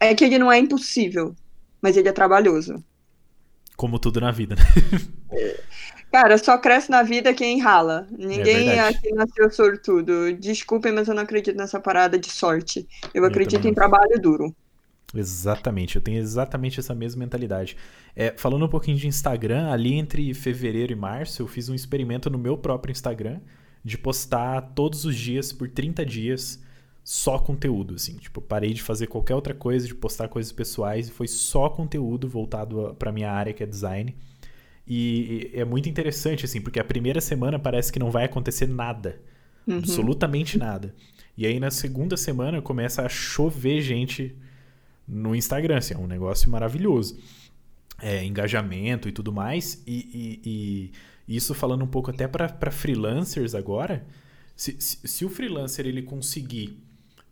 [0.00, 1.36] é que ele não é impossível,
[1.80, 2.82] mas ele é trabalhoso.
[3.76, 5.54] Como tudo na vida, né?
[6.10, 8.08] Cara, só cresce na vida quem rala.
[8.10, 10.32] Ninguém é aqui nasceu sortudo.
[10.32, 12.88] Desculpem, mas eu não acredito nessa parada de sorte.
[13.14, 14.56] Eu, eu acredito em trabalho duro.
[15.14, 17.76] Exatamente, eu tenho exatamente essa mesma mentalidade.
[18.14, 22.28] É, falando um pouquinho de Instagram, ali entre fevereiro e março, eu fiz um experimento
[22.28, 23.40] no meu próprio Instagram
[23.82, 26.62] de postar todos os dias por 30 dias
[27.02, 28.16] só conteúdo, assim.
[28.16, 32.28] Tipo, parei de fazer qualquer outra coisa, de postar coisas pessoais e foi só conteúdo
[32.28, 34.14] voltado para minha área que é design.
[34.86, 39.20] E é muito interessante, assim, porque a primeira semana parece que não vai acontecer nada.
[39.66, 39.78] Uhum.
[39.78, 40.94] Absolutamente nada.
[41.36, 44.36] E aí na segunda semana começa a chover gente
[45.08, 45.78] no Instagram.
[45.78, 47.18] Assim, é um negócio maravilhoso.
[48.00, 49.82] É, engajamento e tudo mais.
[49.86, 50.92] E, e,
[51.26, 54.06] e isso falando um pouco até para freelancers agora.
[54.54, 56.82] Se, se, se, o freelancer ele conseguir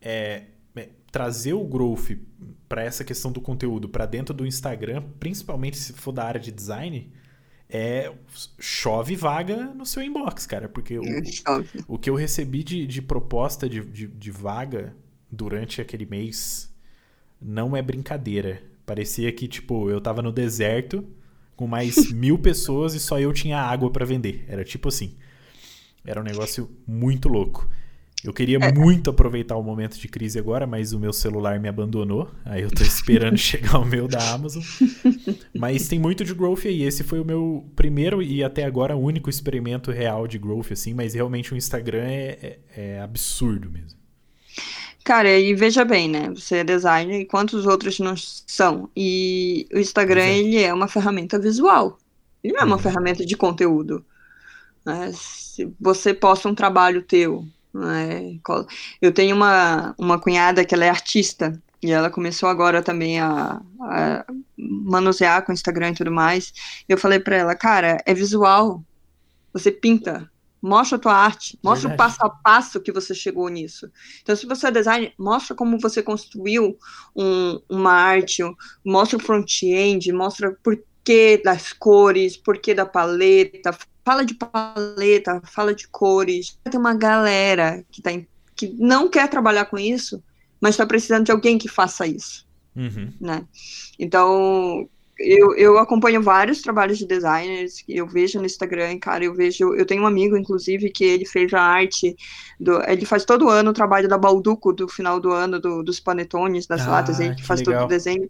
[0.01, 0.45] é,
[0.77, 2.17] é, trazer o growth
[2.69, 6.53] para essa questão do conteúdo para dentro do Instagram, principalmente se for da área de
[6.53, 7.13] design,
[7.69, 8.13] é
[8.61, 10.69] chove vaga no seu inbox, cara.
[10.69, 11.03] Porque o,
[11.89, 14.95] o que eu recebi de, de proposta de, de, de vaga
[15.31, 16.73] durante aquele mês
[17.41, 18.63] não é brincadeira.
[18.85, 21.05] Parecia que, tipo, eu tava no deserto
[21.57, 24.45] com mais mil pessoas e só eu tinha água para vender.
[24.49, 25.15] Era tipo assim.
[26.05, 27.69] Era um negócio muito louco.
[28.25, 28.73] Eu queria é.
[28.73, 32.31] muito aproveitar o momento de crise agora, mas o meu celular me abandonou.
[32.45, 34.63] Aí eu tô esperando chegar o meu da Amazon.
[35.55, 36.83] Mas tem muito de growth aí.
[36.83, 40.95] Esse foi o meu primeiro e até agora único experimento real de growth, assim.
[40.95, 43.96] Mas realmente o Instagram é, é, é absurdo mesmo.
[45.07, 46.31] Cara, e veja bem, né?
[46.31, 48.91] Você é designer e quantos outros não são?
[48.97, 50.39] E o Instagram, é.
[50.39, 51.97] ele é uma ferramenta visual.
[52.43, 52.83] Ele não é uma uhum.
[52.83, 54.05] ferramenta de conteúdo.
[54.85, 55.13] Né?
[55.15, 58.37] Se você posta um trabalho teu, né?
[59.01, 63.63] Eu tenho uma, uma cunhada que ela é artista E ela começou agora também a,
[63.81, 64.25] a
[64.59, 66.53] manusear com o Instagram e tudo mais.
[66.89, 68.83] Eu falei para ela, cara, é visual.
[69.53, 70.29] Você pinta,
[70.61, 72.11] mostra a tua arte, mostra Verdade.
[72.11, 73.91] o passo a passo que você chegou nisso.
[74.23, 76.77] Então, se você é designer, mostra como você construiu
[77.15, 78.43] um, uma arte,
[78.85, 85.75] mostra o front-end, mostra o porquê das cores, porquê da paleta, fala de paleta, fala
[85.75, 86.59] de cores.
[86.65, 90.23] Tem uma galera que, tá em, que não quer trabalhar com isso,
[90.61, 92.47] mas está precisando de alguém que faça isso.
[92.75, 93.13] Uhum.
[93.21, 93.45] Né?
[93.99, 94.89] Então,
[95.19, 99.75] eu, eu acompanho vários trabalhos de designers que eu vejo no Instagram, cara, eu vejo,
[99.75, 102.15] eu tenho um amigo, inclusive, que ele fez a arte,
[102.61, 105.99] do, ele faz todo ano o trabalho da Balduco, do final do ano, do, dos
[105.99, 107.81] panetones, das ah, latas, ele que faz legal.
[107.81, 108.29] todo o desenho.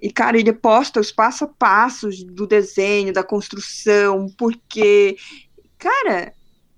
[0.00, 5.16] E, cara, ele posta os passo a passos do desenho, da construção, porque,
[5.78, 6.32] cara,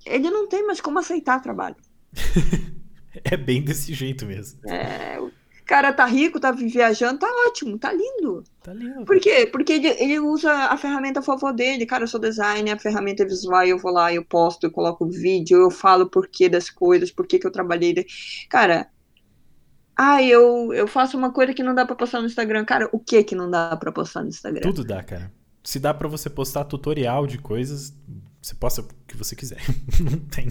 [0.05, 1.77] ele não tem mais como aceitar trabalho.
[3.25, 4.61] é bem desse jeito mesmo.
[4.69, 5.19] É,
[5.66, 8.44] cara tá rico, tá viajando, tá ótimo, tá lindo.
[8.62, 9.05] Tá lindo.
[9.05, 9.48] Por quê?
[9.50, 11.85] Porque ele, ele usa a ferramenta a favor dele.
[11.85, 15.09] Cara, eu sou designer, a ferramenta é visual, eu vou lá, eu posto, eu coloco
[15.11, 18.07] vídeo, eu falo o porquê das coisas, por que eu trabalhei.
[18.48, 18.88] Cara,
[19.96, 22.64] ah, eu, eu faço uma coisa que não dá pra postar no Instagram.
[22.64, 24.61] Cara, o que que não dá pra postar no Instagram?
[24.61, 25.33] Tudo dá, cara.
[25.64, 27.92] Se dá para você postar tutorial de coisas,
[28.46, 29.59] você posta o que você quiser.
[30.00, 30.48] Não tem.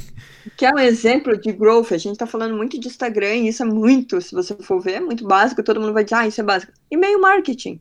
[0.58, 1.93] Que é um exemplo de growth.
[1.93, 4.95] A gente tá falando muito de Instagram e isso é muito, se você for ver,
[4.95, 5.63] é muito básico.
[5.63, 6.73] Todo mundo vai dizer, ah, isso é básico.
[6.91, 7.79] E-mail marketing.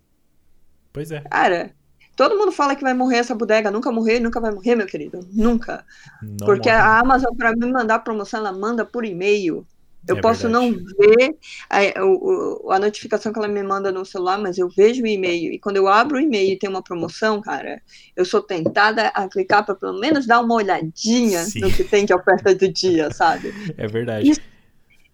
[0.92, 1.20] Pois é.
[1.22, 1.74] Cara,
[2.14, 3.72] todo mundo fala que vai morrer essa bodega.
[3.72, 5.18] Nunca morrer, nunca vai morrer, meu querido.
[5.33, 5.85] Nunca.
[6.22, 6.81] Não Porque morre.
[6.81, 9.66] a Amazon, para me mandar promoção, ela manda por e-mail.
[10.07, 10.71] Eu é posso verdade.
[10.71, 11.37] não ver
[11.71, 15.53] a, a, notificação que ela me manda no celular, mas eu vejo o e-mail.
[15.53, 17.81] E quando eu abro o e-mail e tem uma promoção, cara,
[18.14, 21.61] eu sou tentada a clicar para pelo menos dar uma olhadinha Sim.
[21.61, 23.55] no que tem de oferta do dia, sabe?
[23.77, 24.31] É verdade.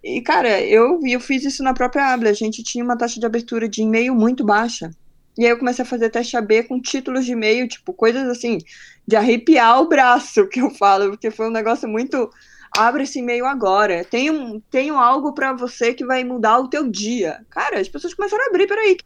[0.02, 2.30] E, e, cara, eu, eu fiz isso na própria Abla.
[2.30, 4.90] A gente tinha uma taxa de abertura de e-mail muito baixa.
[5.38, 8.58] E aí eu comecei a fazer teste AB com títulos de e-mail, tipo, coisas assim,
[9.06, 12.30] de arrepiar o braço, que eu falo, porque foi um negócio muito
[12.76, 14.04] abre esse e-mail agora.
[14.04, 17.44] Tenho, tenho algo para você que vai mudar o teu dia.
[17.50, 18.96] Cara, as pessoas começaram a abrir, peraí.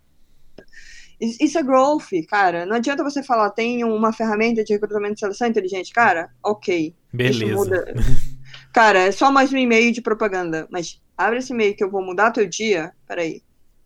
[1.21, 2.67] Isso é growth, cara.
[2.67, 5.93] Não adianta você falar, tem uma ferramenta de recrutamento de seleção inteligente.
[5.93, 6.95] Cara, ok.
[7.13, 7.95] Beleza.
[8.73, 10.67] Cara, é só mais um e-mail de propaganda.
[10.71, 12.93] Mas abre esse e-mail que eu vou mudar teu dia.
[13.07, 13.41] Peraí.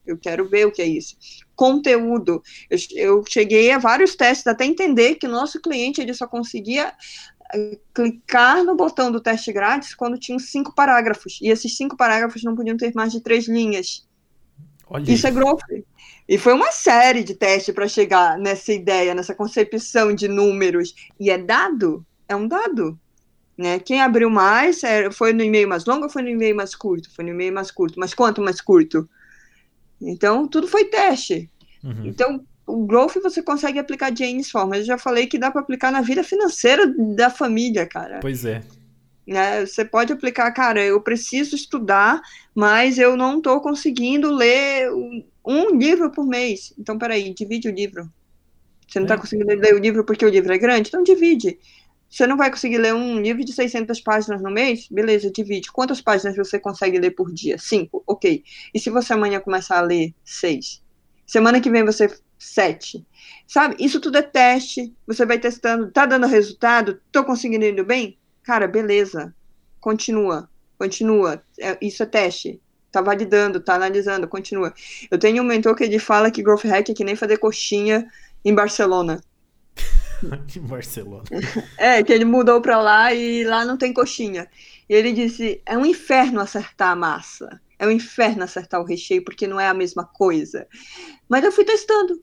[0.07, 1.15] Eu quero ver o que é isso.
[1.55, 2.43] Conteúdo.
[2.71, 6.95] Eu, eu cheguei a vários testes até entender que o nosso cliente ele só conseguia
[7.95, 11.39] clicar no botão do teste grátis quando tinha cinco parágrafos.
[11.43, 14.07] E esses cinco parágrafos não podiam ter mais de três linhas.
[14.87, 15.61] Olha Isso é growth.
[16.29, 20.95] E foi uma série de testes para chegar nessa ideia, nessa concepção de números.
[21.19, 22.99] E é dado, é um dado.
[23.57, 23.79] Né?
[23.79, 27.13] Quem abriu mais é, foi no e-mail mais longo ou foi no e-mail mais curto?
[27.15, 27.99] Foi no e-mail mais curto.
[27.99, 29.09] Mas quanto mais curto?
[30.01, 31.51] Então, tudo foi teste.
[31.83, 32.07] Uhum.
[32.07, 34.81] Então, o growth você consegue aplicar de N formas.
[34.81, 38.21] Eu já falei que dá para aplicar na vida financeira da família, cara.
[38.21, 38.63] Pois é.
[39.27, 39.67] Né?
[39.67, 42.21] Você pode aplicar, cara, eu preciso estudar,
[42.55, 44.91] mas eu não estou conseguindo ler
[45.45, 46.73] um livro por mês.
[46.79, 48.11] Então, peraí, divide o livro.
[48.87, 49.19] Você não está é.
[49.19, 50.89] conseguindo ler o livro porque o livro é grande?
[50.89, 51.59] Então, divide.
[52.09, 54.89] Você não vai conseguir ler um livro de 600 páginas no mês?
[54.91, 55.71] Beleza, divide.
[55.71, 57.59] Quantas páginas você consegue ler por dia?
[57.59, 58.03] Cinco?
[58.07, 58.43] Ok.
[58.73, 60.83] E se você amanhã começar a ler seis?
[61.27, 63.05] Semana que vem você sete.
[63.47, 63.77] Sabe?
[63.79, 64.95] Isso tudo é teste.
[65.07, 67.01] Você vai testando, tá dando resultado?
[67.11, 68.19] Tô conseguindo indo bem?
[68.43, 69.35] Cara, beleza.
[69.81, 70.49] Continua.
[70.79, 71.43] Continua.
[71.59, 72.61] É, isso é teste.
[72.91, 74.73] Tá validando, tá analisando, continua.
[75.11, 78.07] Eu tenho um mentor que ele fala que growth hack é que nem fazer coxinha
[78.45, 79.21] em Barcelona.
[80.57, 81.25] em Barcelona.
[81.77, 84.49] É, que ele mudou pra lá e lá não tem coxinha.
[84.89, 87.61] E ele disse: é um inferno acertar a massa.
[87.79, 90.67] É um inferno acertar o recheio, porque não é a mesma coisa.
[91.29, 92.19] Mas eu fui testando.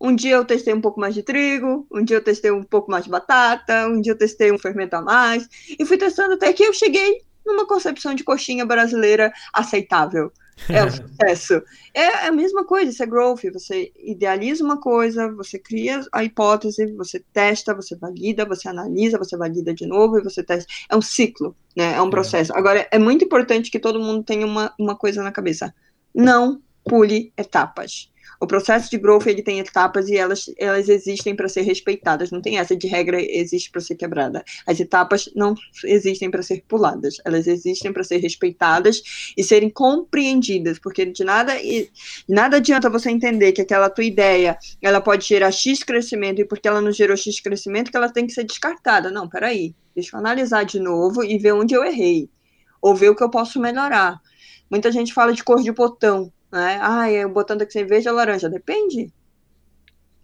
[0.00, 2.90] Um dia eu testei um pouco mais de trigo, um dia eu testei um pouco
[2.90, 6.52] mais de batata, um dia eu testei um fermento a mais, e fui testando até
[6.52, 10.30] que eu cheguei numa concepção de coxinha brasileira aceitável.
[10.68, 11.62] É o sucesso.
[11.94, 13.44] É a mesma coisa, isso é growth.
[13.52, 19.36] Você idealiza uma coisa, você cria a hipótese, você testa, você valida, você analisa, você
[19.36, 20.68] valida de novo e você testa.
[20.88, 21.94] É um ciclo, né?
[21.94, 22.10] É um é.
[22.10, 22.52] processo.
[22.54, 25.72] Agora, é muito importante que todo mundo tenha uma, uma coisa na cabeça.
[26.12, 28.10] Não pule etapas.
[28.40, 32.30] O processo de growth ele tem etapas e elas, elas existem para ser respeitadas.
[32.30, 34.44] Não tem essa de regra existe para ser quebrada.
[34.66, 37.16] As etapas não existem para ser puladas.
[37.24, 41.90] Elas existem para ser respeitadas e serem compreendidas, porque de nada de
[42.28, 46.68] nada adianta você entender que aquela tua ideia ela pode gerar x crescimento e porque
[46.68, 49.10] ela não gerou x crescimento que ela tem que ser descartada.
[49.10, 49.74] Não, peraí.
[49.94, 52.30] Deixa eu analisar de novo e ver onde eu errei
[52.80, 54.20] ou ver o que eu posso melhorar.
[54.70, 56.32] Muita gente fala de cor de botão.
[56.50, 56.78] Né?
[56.80, 58.48] Ah, eu botando aqui sem verde ou laranja.
[58.48, 59.12] Depende.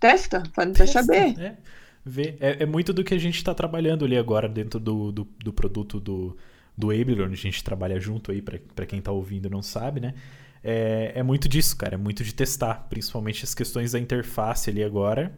[0.01, 1.15] Testa, um teste AB.
[1.17, 1.57] É,
[2.05, 2.37] vê.
[2.41, 5.53] É, é, muito do que a gente está trabalhando ali agora dentro do, do, do
[5.53, 6.37] produto do,
[6.77, 10.15] do Abler, onde a gente trabalha junto aí, para quem está ouvindo não sabe, né?
[10.63, 11.95] É, é muito disso, cara.
[11.95, 15.37] É muito de testar, principalmente as questões da interface ali agora.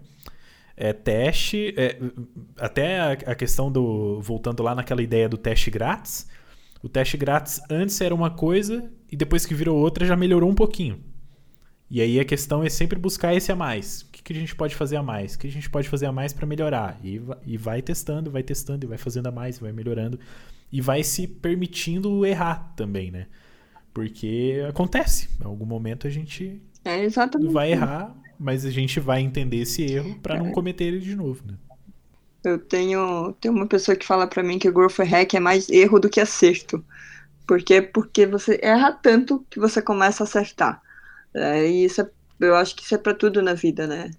[0.76, 1.98] É teste, é,
[2.58, 4.20] até a, a questão do.
[4.20, 6.28] Voltando lá naquela ideia do teste grátis.
[6.82, 10.54] O teste grátis antes era uma coisa e depois que virou outra já melhorou um
[10.54, 11.00] pouquinho.
[11.88, 14.02] E aí a questão é sempre buscar esse a mais.
[14.02, 15.34] O que, que a gente pode fazer a mais?
[15.34, 16.98] O que a gente pode fazer a mais para melhorar?
[17.02, 20.18] E, e vai testando, vai testando, e vai fazendo a mais, vai melhorando.
[20.72, 23.26] E vai se permitindo errar também, né?
[23.94, 25.28] Porque acontece.
[25.40, 27.04] Em algum momento a gente é
[27.50, 30.52] vai errar, mas a gente vai entender esse erro para não é.
[30.52, 31.54] cometer ele de novo, né?
[32.48, 35.68] Eu tenho, tenho uma pessoa que fala para mim que o growth hack é mais
[35.68, 36.84] erro do que acerto.
[37.46, 40.82] Porque porque você erra tanto que você começa a acertar.
[41.34, 44.10] É, e isso é, eu acho que isso é para tudo na vida, né?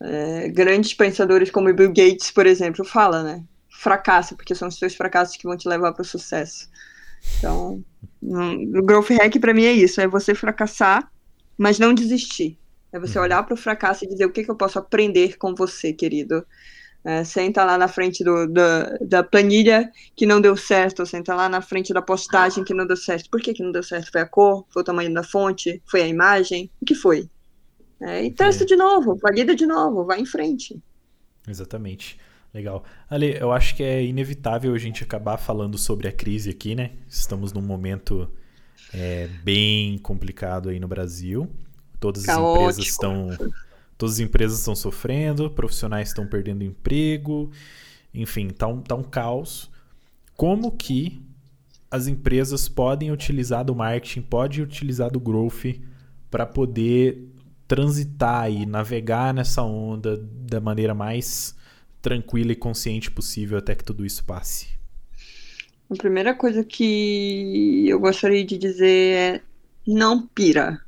[0.00, 3.44] É, grandes pensadores como Bill Gates, por exemplo, fala, né?
[3.70, 6.68] Fracassa, porque são os seus fracassos que vão te levar para o sucesso.
[7.38, 7.82] Então,
[8.22, 11.10] o growth hack para mim é isso, é você fracassar,
[11.56, 12.58] mas não desistir.
[12.92, 13.24] É você uhum.
[13.24, 16.46] olhar para o fracasso e dizer o que, que eu posso aprender com você, querido.
[17.04, 21.50] É, senta lá na frente do, da, da planilha que não deu certo, senta lá
[21.50, 23.28] na frente da postagem que não deu certo.
[23.28, 24.10] Por que, que não deu certo?
[24.10, 24.64] Foi a cor?
[24.70, 25.82] Foi o tamanho da fonte?
[25.84, 26.70] Foi a imagem?
[26.80, 27.28] O que foi?
[28.00, 28.66] É, e testa é.
[28.66, 30.80] de novo, valida de novo, vai em frente.
[31.46, 32.18] Exatamente.
[32.54, 32.84] Legal.
[33.10, 36.92] Ali, eu acho que é inevitável a gente acabar falando sobre a crise aqui, né?
[37.08, 38.30] Estamos num momento
[38.94, 41.50] é, bem complicado aí no Brasil.
[42.00, 42.62] Todas as Caótico.
[42.62, 43.28] empresas estão
[44.04, 47.50] Todas as empresas estão sofrendo, profissionais estão perdendo emprego,
[48.12, 49.70] enfim, tá um, tá um caos.
[50.36, 51.22] Como que
[51.90, 55.80] as empresas podem utilizar do marketing, podem utilizar do growth
[56.30, 57.30] para poder
[57.66, 61.56] transitar e navegar nessa onda da maneira mais
[62.02, 64.68] tranquila e consciente possível até que tudo isso passe?
[65.88, 69.42] A primeira coisa que eu gostaria de dizer é
[69.86, 70.83] não pira.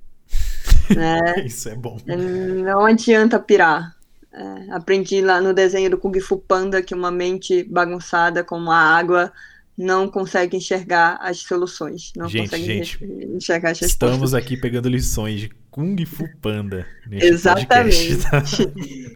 [0.95, 1.21] Né?
[1.47, 1.99] Isso é bom.
[2.07, 3.95] Não adianta pirar.
[4.33, 8.77] É, aprendi lá no desenho do Kung Fu Panda que uma mente bagunçada como a
[8.77, 9.33] água
[9.77, 12.13] não consegue enxergar as soluções.
[12.17, 14.11] Não gente, consegue gente, enxergar as respostas.
[14.11, 16.87] Estamos aqui pegando lições de Kung Fu Panda.
[17.11, 18.17] Exatamente.
[18.17, 18.73] Podcast, tá?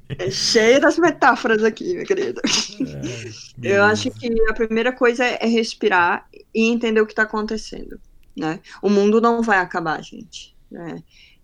[0.26, 2.40] é cheio das metáforas aqui, meu querido.
[3.62, 7.98] É, Eu acho que a primeira coisa é respirar e entender o que está acontecendo.
[8.36, 8.60] Né?
[8.82, 10.54] O mundo não vai acabar, gente.
[10.70, 11.02] Né?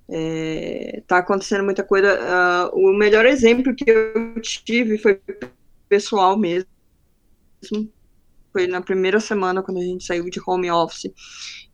[0.08, 2.70] É, tá acontecendo muita coisa.
[2.72, 5.20] Uh, o melhor exemplo que eu tive foi
[5.88, 6.68] pessoal mesmo.
[8.52, 11.12] Foi na primeira semana, quando a gente saiu de home office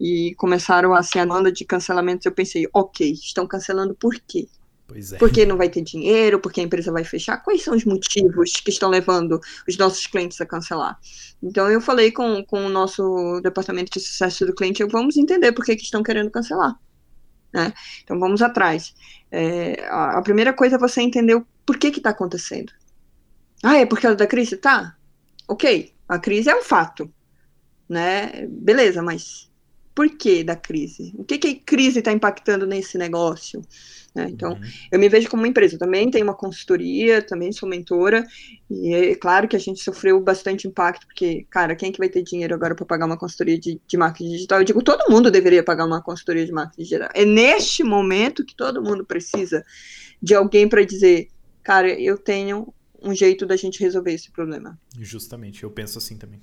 [0.01, 2.27] e começaram a ser a banda de cancelamentos.
[2.27, 4.49] Eu pensei, ok, estão cancelando por quê?
[4.87, 5.19] Pois é.
[5.19, 7.39] Porque não vai ter dinheiro, porque a empresa vai fechar.
[7.39, 10.99] Quais são os motivos que estão levando os nossos clientes a cancelar?
[11.43, 15.65] Então eu falei com, com o nosso departamento de sucesso do cliente, vamos entender por
[15.65, 16.79] que, que estão querendo cancelar.
[17.53, 17.73] Né?
[18.03, 18.95] Então vamos atrás.
[19.31, 22.73] É, a, primeira coisa é você entender o porquê que está acontecendo.
[23.63, 24.57] Ah, é por causa da crise?
[24.57, 24.97] Tá.
[25.47, 27.13] Ok, a crise é um fato.
[27.89, 28.47] Né?
[28.49, 29.52] Beleza, mas
[29.95, 31.13] por que da crise?
[31.17, 33.63] O que, que a crise está impactando nesse negócio?
[34.15, 34.27] Né?
[34.31, 34.61] Então, uhum.
[34.91, 35.75] eu me vejo como uma empresa.
[35.75, 38.27] Eu também tenho uma consultoria, também sou mentora,
[38.71, 42.09] e é claro que a gente sofreu bastante impacto, porque, cara, quem é que vai
[42.09, 44.59] ter dinheiro agora para pagar uma consultoria de, de marketing digital?
[44.61, 47.09] Eu digo, todo mundo deveria pagar uma consultoria de marketing digital.
[47.15, 49.65] É neste momento que todo mundo precisa
[50.21, 51.29] de alguém para dizer,
[51.63, 54.79] cara, eu tenho um jeito da gente resolver esse problema.
[54.99, 56.41] Justamente, eu penso assim também.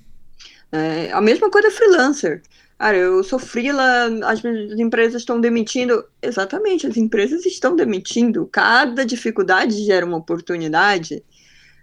[0.71, 2.41] É, a mesma coisa freelancer.
[2.77, 4.41] Cara, eu sou freela, as
[4.79, 6.05] empresas estão demitindo.
[6.21, 8.47] Exatamente, as empresas estão demitindo.
[8.51, 11.21] Cada dificuldade gera uma oportunidade.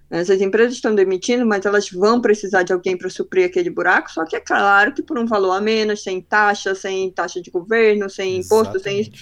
[0.09, 4.25] Essas empresas estão demitindo, mas elas vão precisar de alguém para suprir aquele buraco, só
[4.25, 8.09] que é claro que por um valor a menos, sem taxa, sem taxa de governo,
[8.09, 9.13] sem imposto, sem.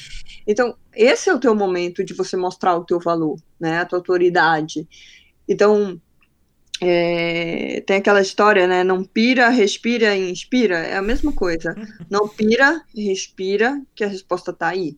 [0.47, 3.79] Então, esse é o teu momento de você mostrar o teu valor, né?
[3.81, 4.87] A tua autoridade.
[5.49, 5.99] Então,
[6.87, 8.85] é, tem aquela história, né?
[8.85, 10.79] Não pira, respira e inspira.
[10.79, 11.75] É a mesma coisa.
[12.11, 14.97] Não pira, respira, que a resposta está aí.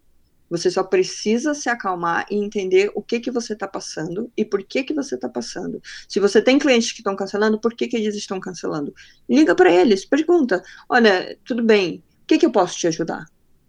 [0.51, 4.63] Você só precisa se acalmar e entender o que que você está passando e por
[4.63, 5.81] que que você está passando.
[6.09, 8.95] Se você tem clientes que estão cancelando, por que que eles estão cancelando?
[9.29, 10.63] Liga para eles, pergunta.
[10.89, 13.27] Olha, tudo bem, o que que eu posso te ajudar?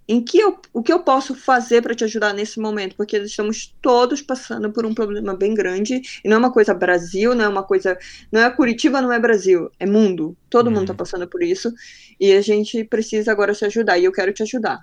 [0.07, 3.75] Em que eu, o que eu posso fazer para te ajudar nesse momento, porque estamos
[3.81, 7.47] todos passando por um problema bem grande, e não é uma coisa Brasil, não é
[7.47, 7.97] uma coisa,
[8.31, 10.73] não é Curitiba, não é Brasil, é mundo, todo uhum.
[10.73, 11.73] mundo está passando por isso,
[12.19, 14.79] e a gente precisa agora se ajudar, e eu quero te ajudar.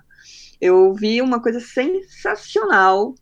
[0.61, 3.15] Eu vi uma coisa sensacional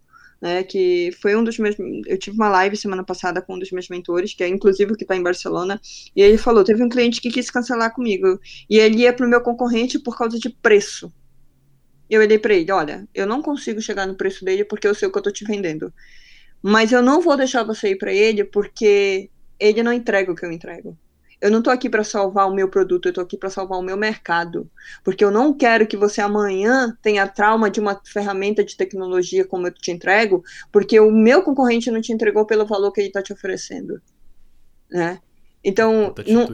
[0.43, 1.73] né, que foi um dos meus.
[2.05, 4.95] Eu tive uma live semana passada com um dos meus mentores, que é inclusive o
[4.97, 5.79] que está em Barcelona,
[6.13, 8.37] e ele falou: teve um cliente que quis cancelar comigo,
[8.69, 11.09] e ele ia para o meu concorrente por causa de preço.
[12.13, 15.07] Eu olhei para ele: olha, eu não consigo chegar no preço dele porque eu sei
[15.07, 15.91] o que eu estou te vendendo,
[16.61, 20.45] mas eu não vou deixar você ir para ele porque ele não entrega o que
[20.45, 20.95] eu entrego.
[21.41, 23.81] Eu não estou aqui para salvar o meu produto, eu estou aqui para salvar o
[23.81, 24.69] meu mercado.
[25.03, 29.65] Porque eu não quero que você amanhã tenha trauma de uma ferramenta de tecnologia como
[29.67, 33.23] eu te entrego, porque o meu concorrente não te entregou pelo valor que ele está
[33.23, 33.99] te oferecendo.
[34.89, 35.19] Né?
[35.63, 36.47] Então, não,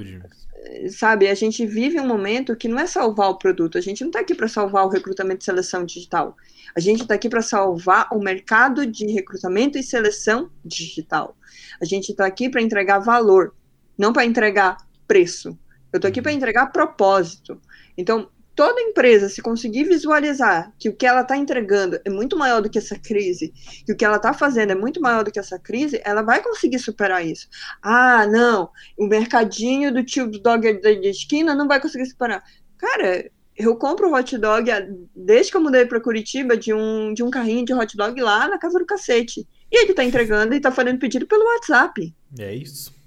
[0.91, 4.09] sabe, a gente vive um momento que não é salvar o produto, a gente não
[4.09, 6.35] está aqui para salvar o recrutamento e seleção digital.
[6.75, 11.35] A gente está aqui para salvar o mercado de recrutamento e seleção digital.
[11.81, 13.53] A gente está aqui para entregar valor
[13.99, 15.49] não para entregar preço.
[15.91, 16.37] Eu estou aqui para uhum.
[16.37, 17.59] entregar propósito.
[17.97, 18.29] Então,
[18.59, 22.69] toda empresa, se conseguir visualizar que o que ela está entregando é muito maior do
[22.69, 23.53] que essa crise,
[23.85, 26.43] que o que ela está fazendo é muito maior do que essa crise, ela vai
[26.43, 27.47] conseguir superar isso.
[27.81, 32.43] Ah, não, o mercadinho do tio do dog da esquina não vai conseguir superar.
[32.77, 34.69] Cara, eu compro hot dog
[35.15, 38.49] desde que eu mudei para Curitiba de um, de um carrinho de hot dog lá
[38.49, 39.47] na casa do cacete.
[39.71, 42.13] E ele está entregando e está fazendo pedido pelo WhatsApp.
[42.37, 42.98] É isso.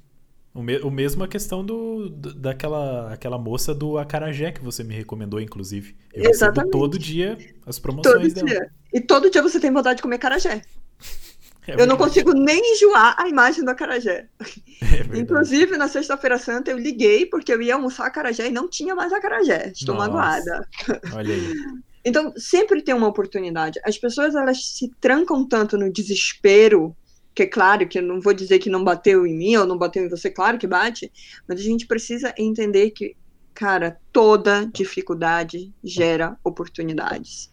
[0.55, 4.95] O, me, o mesmo a questão do, daquela aquela moça do acarajé que você me
[4.95, 5.97] recomendou, inclusive.
[6.13, 6.71] Eu Exatamente.
[6.71, 8.61] todo dia as promoções todo dela.
[8.61, 8.71] Dia.
[8.93, 10.63] E todo dia você tem vontade de comer acarajé.
[11.65, 14.27] É eu não consigo nem enjoar a imagem do acarajé.
[14.83, 18.97] É Inclusive, na sexta-feira santa, eu liguei porque eu ia almoçar acarajé e não tinha
[18.97, 19.71] mais acarajé.
[19.73, 20.09] Estou Nossa.
[20.09, 20.69] magoada.
[21.15, 21.55] Olha aí.
[22.05, 23.79] Então, sempre tem uma oportunidade.
[23.85, 26.97] As pessoas, elas se trancam tanto no desespero
[27.35, 29.79] que é claro que eu não vou dizer que não bateu em mim ou não
[29.79, 31.11] bateu em você, claro que bate,
[31.49, 33.17] mas a gente precisa entender que,
[33.55, 37.51] cara, toda dificuldade gera oportunidades.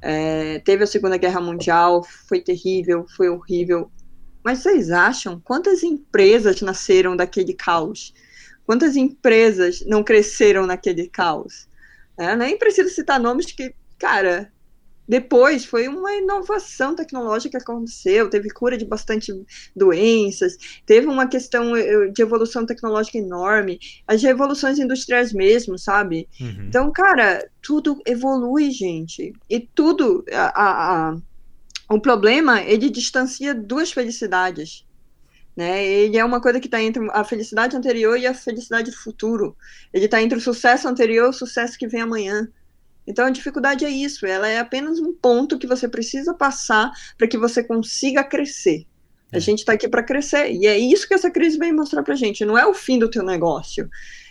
[0.00, 3.90] É, teve a Segunda Guerra Mundial, foi terrível, foi horrível,
[4.44, 8.12] mas vocês acham quantas empresas nasceram daquele caos?
[8.66, 11.68] Quantas empresas não cresceram naquele caos?
[12.18, 14.51] É, nem preciso citar nomes que, cara,
[15.06, 19.32] depois foi uma inovação tecnológica que aconteceu, teve cura de bastante
[19.74, 26.28] doenças, teve uma questão eh, de evolução tecnológica enorme, as revoluções industriais mesmo, sabe?
[26.40, 26.66] Uhum.
[26.68, 29.32] Então, cara, tudo evolui, gente.
[29.50, 31.16] E tudo, a, a, a,
[31.90, 34.86] o problema, ele distancia duas felicidades.
[35.54, 35.84] Né?
[35.84, 39.54] Ele é uma coisa que está entre a felicidade anterior e a felicidade do futuro.
[39.92, 42.48] Ele está entre o sucesso anterior e o sucesso que vem amanhã.
[43.06, 47.26] Então a dificuldade é isso, ela é apenas um ponto que você precisa passar para
[47.26, 48.86] que você consiga crescer.
[49.32, 49.36] É.
[49.36, 52.14] A gente está aqui para crescer e é isso que essa crise vem mostrar para
[52.14, 52.44] gente.
[52.44, 53.88] Não é o fim do teu negócio,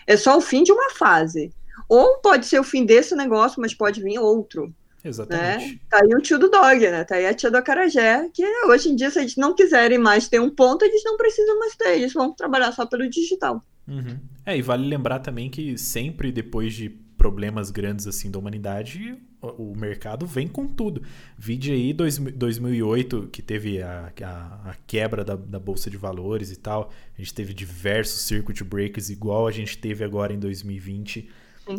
[0.08, 1.52] é só o fim de uma fase.
[1.90, 4.74] Ou pode ser o fim desse negócio, mas pode vir outro.
[5.04, 5.74] Exatamente.
[5.74, 5.80] Né?
[5.90, 7.04] Tá aí o tio do dog, né?
[7.04, 10.28] Tá aí a tia do acarajé, que hoje em dia, se eles não quiserem mais
[10.28, 13.64] ter um ponto, eles não precisam mais ter, eles vão trabalhar só pelo digital.
[13.88, 14.20] Uhum.
[14.46, 16.90] É, e vale lembrar também que sempre depois de
[17.22, 21.04] problemas grandes assim da humanidade, o, mercado vem com tudo.
[21.38, 26.52] Vide aí dois, 2008, que teve a, a, a quebra da, da, Bolsa de Valores
[26.52, 26.92] e tal.
[27.16, 31.30] A gente teve diversos circuit breakers, igual a gente teve agora em 2020.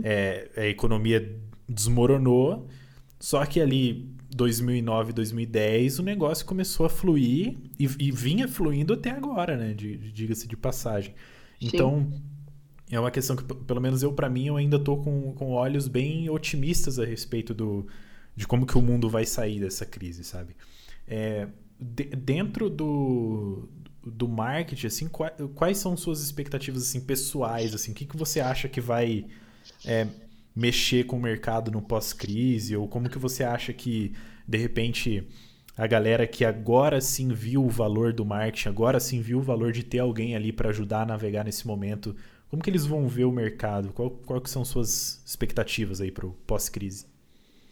[0.05, 1.37] É, a economia
[1.69, 2.69] desmoronou,
[3.19, 9.11] só que ali 2009, 2010, o negócio começou a fluir e, e vinha fluindo até
[9.11, 9.75] agora, né?
[9.75, 11.13] Diga-se de passagem.
[11.61, 12.32] Então, Sim
[12.97, 15.89] é uma questão que, pelo menos eu, para mim, eu ainda tô com, com olhos
[15.89, 17.87] bem otimistas a respeito do,
[18.37, 20.55] de como que o mundo vai sair dessa crise, sabe?
[21.09, 21.49] É,
[21.81, 23.69] de, dentro do,
[24.05, 28.41] do marketing, assim, quais, quais, são suas expectativas assim pessoais, assim, o que, que você
[28.41, 29.27] acha que vai
[29.85, 30.07] é,
[30.55, 34.13] mexer com o mercado no pós-crise ou como que você acha que
[34.47, 35.27] de repente
[35.77, 39.73] a galera que agora sim viu o valor do marketing, agora sim viu o valor
[39.73, 42.15] de ter alguém ali para ajudar a navegar nesse momento,
[42.53, 43.91] como que eles vão ver o mercado?
[43.95, 47.07] Qual, qual que são suas expectativas aí para o pós-crise?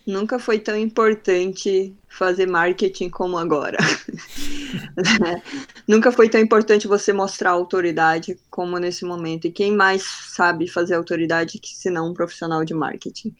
[0.06, 3.76] Nunca foi tão importante fazer marketing como agora.
[5.86, 9.46] Nunca foi tão importante você mostrar autoridade como nesse momento.
[9.46, 13.36] E quem mais sabe fazer autoridade que se não um profissional de marketing?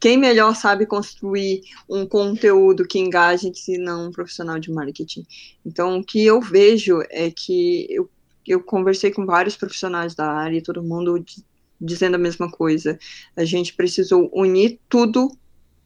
[0.00, 5.24] Quem melhor sabe construir um conteúdo que engaje se não um profissional de marketing?
[5.64, 8.10] Então, o que eu vejo é que eu
[8.46, 11.24] eu conversei com vários profissionais da área e todo mundo
[11.80, 12.98] dizendo a mesma coisa.
[13.36, 15.30] A gente precisou unir tudo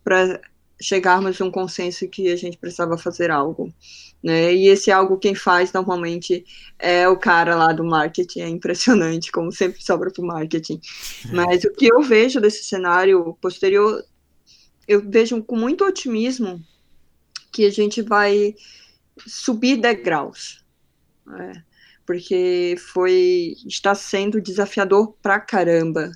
[0.03, 0.41] para
[0.81, 3.73] chegarmos a um consenso que a gente precisava fazer algo.
[4.23, 4.55] Né?
[4.55, 6.45] E esse algo quem faz normalmente
[6.79, 10.81] é o cara lá do marketing, é impressionante, como sempre sobra para o marketing.
[11.33, 14.03] Mas o que eu vejo desse cenário posterior
[14.87, 16.63] eu vejo com muito otimismo
[17.51, 18.55] que a gente vai
[19.27, 20.65] subir degraus.
[21.41, 21.53] É,
[22.07, 26.13] porque foi está sendo desafiador pra caramba,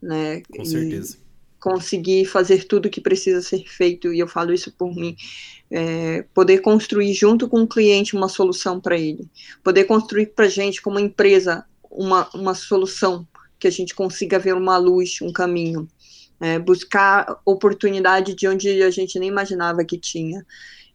[0.00, 0.42] né?
[0.54, 1.16] Com certeza.
[1.18, 1.22] E
[1.60, 5.16] conseguir fazer tudo que precisa ser feito, e eu falo isso por mim,
[5.70, 9.30] é, poder construir junto com o cliente uma solução para ele,
[9.62, 13.26] poder construir para a gente, como empresa, uma, uma solução
[13.60, 15.88] que a gente consiga ver uma luz, um caminho,
[16.40, 20.44] é, buscar oportunidade de onde a gente nem imaginava que tinha.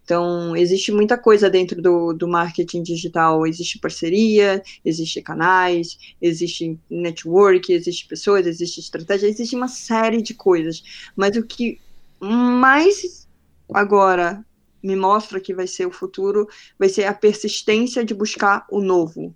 [0.07, 3.45] Então, existe muita coisa dentro do, do marketing digital.
[3.45, 10.81] Existe parceria, existe canais, existe network, existe pessoas, existe estratégia, existe uma série de coisas.
[11.13, 11.81] Mas o que
[12.21, 13.27] mais
[13.73, 14.45] agora
[14.81, 16.47] me mostra que vai ser o futuro
[16.79, 19.35] vai ser a persistência de buscar o novo.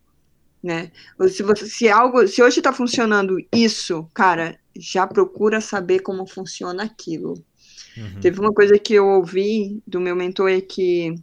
[0.64, 0.90] Né?
[1.32, 6.84] Se, você, se algo, se hoje está funcionando isso, cara, já procura saber como funciona
[6.84, 7.44] aquilo.
[7.98, 8.20] Uhum.
[8.22, 11.16] Teve uma coisa que eu ouvi do meu mentor é que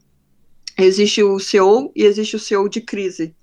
[0.79, 3.35] existe o CEO e existe o CEO de crise.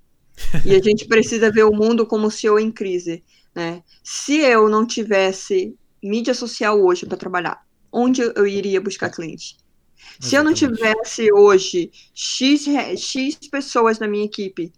[0.64, 3.22] e a gente precisa ver o mundo como CEO em crise.
[3.54, 3.82] Né?
[4.02, 9.56] Se eu não tivesse mídia social hoje para trabalhar, onde eu iria buscar cliente?
[10.20, 12.66] Se eu não tivesse hoje X,
[12.96, 14.72] X pessoas na minha equipe,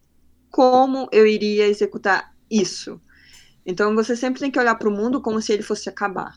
[0.51, 3.01] como eu iria executar isso?
[3.67, 6.35] Então você sempre tem que olhar para o mundo como se ele fosse acabar.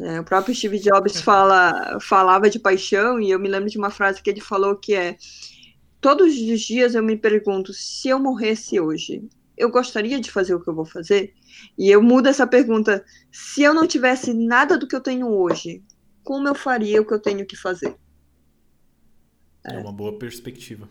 [0.00, 3.90] É, o próprio Steve Jobs fala, falava de paixão, e eu me lembro de uma
[3.90, 5.16] frase que ele falou que é:
[6.00, 10.60] Todos os dias eu me pergunto, se eu morresse hoje, eu gostaria de fazer o
[10.60, 11.32] que eu vou fazer?
[11.78, 15.82] E eu mudo essa pergunta: se eu não tivesse nada do que eu tenho hoje,
[16.24, 17.94] como eu faria o que eu tenho que fazer?
[19.64, 20.88] É, é uma boa perspectiva.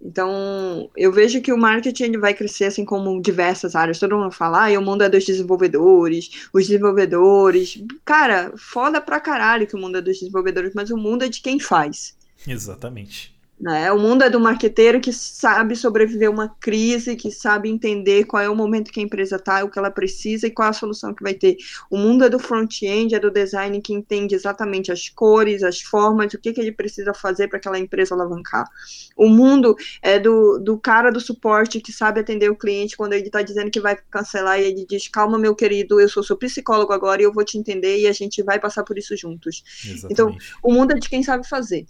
[0.00, 3.98] Então, eu vejo que o marketing vai crescer assim como diversas áreas.
[3.98, 7.82] Todo mundo fala, ah, o mundo é dos desenvolvedores, os desenvolvedores.
[8.04, 11.40] Cara, foda pra caralho que o mundo é dos desenvolvedores, mas o mundo é de
[11.40, 12.16] quem faz.
[12.46, 13.35] Exatamente.
[13.58, 13.90] Né?
[13.90, 18.50] O mundo é do marqueteiro que sabe sobreviver uma crise, que sabe entender qual é
[18.50, 21.14] o momento que a empresa está, o que ela precisa e qual é a solução
[21.14, 21.56] que vai ter.
[21.90, 26.34] O mundo é do front-end, é do design que entende exatamente as cores, as formas,
[26.34, 28.68] o que, que ele precisa fazer para aquela empresa alavancar.
[29.16, 33.26] O mundo é do, do cara do suporte que sabe atender o cliente quando ele
[33.26, 36.92] está dizendo que vai cancelar e ele diz: Calma, meu querido, eu sou seu psicólogo
[36.92, 39.62] agora e eu vou te entender e a gente vai passar por isso juntos.
[39.82, 40.12] Exatamente.
[40.12, 41.86] Então, o mundo é de quem sabe fazer.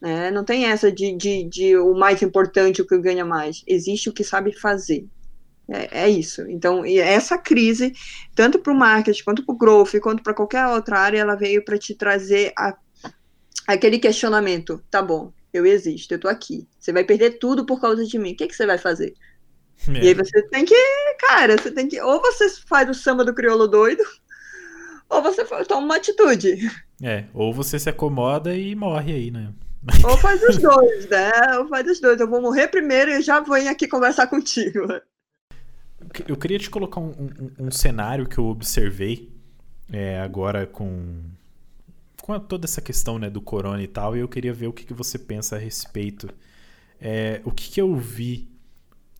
[0.00, 0.30] Né?
[0.30, 3.62] Não tem essa de, de, de o mais importante, o que ganha mais.
[3.66, 5.06] Existe o que sabe fazer.
[5.68, 6.48] É, é isso.
[6.48, 7.92] Então, essa crise,
[8.34, 11.64] tanto para o marketing, quanto para o growth, quanto para qualquer outra área, ela veio
[11.64, 12.76] para te trazer a,
[13.66, 14.82] aquele questionamento.
[14.90, 16.66] Tá bom, eu existo, eu estou aqui.
[16.78, 18.32] Você vai perder tudo por causa de mim.
[18.32, 19.14] O que, que você vai fazer?
[19.88, 20.04] É.
[20.04, 20.74] E aí você tem que,
[21.20, 22.00] cara, você tem que.
[22.00, 24.02] Ou você faz o samba do crioulo doido,
[25.08, 26.56] ou você toma uma atitude.
[27.02, 29.52] É, ou você se acomoda e morre aí, né?
[30.04, 31.30] Ou faz os dois, né?
[31.58, 32.20] Ou faz os dois.
[32.20, 34.80] Eu vou morrer primeiro e já venho aqui conversar contigo.
[36.26, 39.32] Eu queria te colocar um, um, um cenário que eu observei
[39.92, 41.20] é, agora com,
[42.22, 44.84] com toda essa questão né, do corona e tal, e eu queria ver o que,
[44.84, 46.28] que você pensa a respeito.
[47.00, 48.48] É, o que, que eu vi?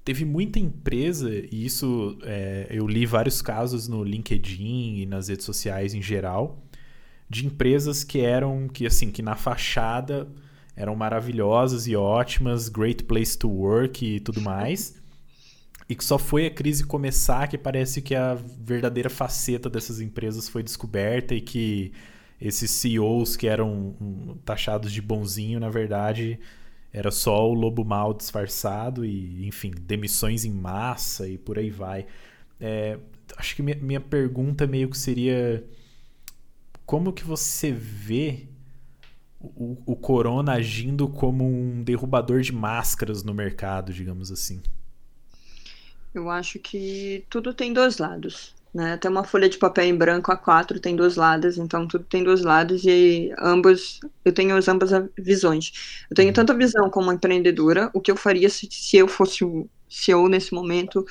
[0.05, 5.45] Teve muita empresa, e isso é, eu li vários casos no LinkedIn e nas redes
[5.45, 6.63] sociais em geral,
[7.29, 10.27] de empresas que eram, que assim, que na fachada
[10.79, 14.95] eram maravilhosas e ótimas, great place to work e tudo mais.
[15.89, 20.49] E que só foi a crise começar que parece que a verdadeira faceta dessas empresas
[20.49, 21.93] foi descoberta e que
[22.41, 26.39] esses CEOs que eram taxados de bonzinho, na verdade,
[26.93, 32.07] era só o lobo mal disfarçado e, enfim, demissões em massa e por aí vai.
[32.61, 33.01] É,
[33.37, 35.65] acho que minha, minha pergunta meio que seria
[36.87, 38.47] como que você vê
[39.41, 44.61] o, o corona agindo como um derrubador de máscaras no mercado, digamos assim?
[46.15, 48.55] Eu acho que tudo tem dois lados.
[48.75, 48.93] Né?
[48.93, 52.43] Até uma folha de papel em branco A4 tem dois lados, então tudo tem dois
[52.43, 56.05] lados e ambos, eu tenho as ambas visões.
[56.11, 56.35] Eu tenho uhum.
[56.35, 60.29] tanto a visão como empreendedora, o que eu faria se, se eu fosse o CEO
[60.29, 61.07] nesse momento,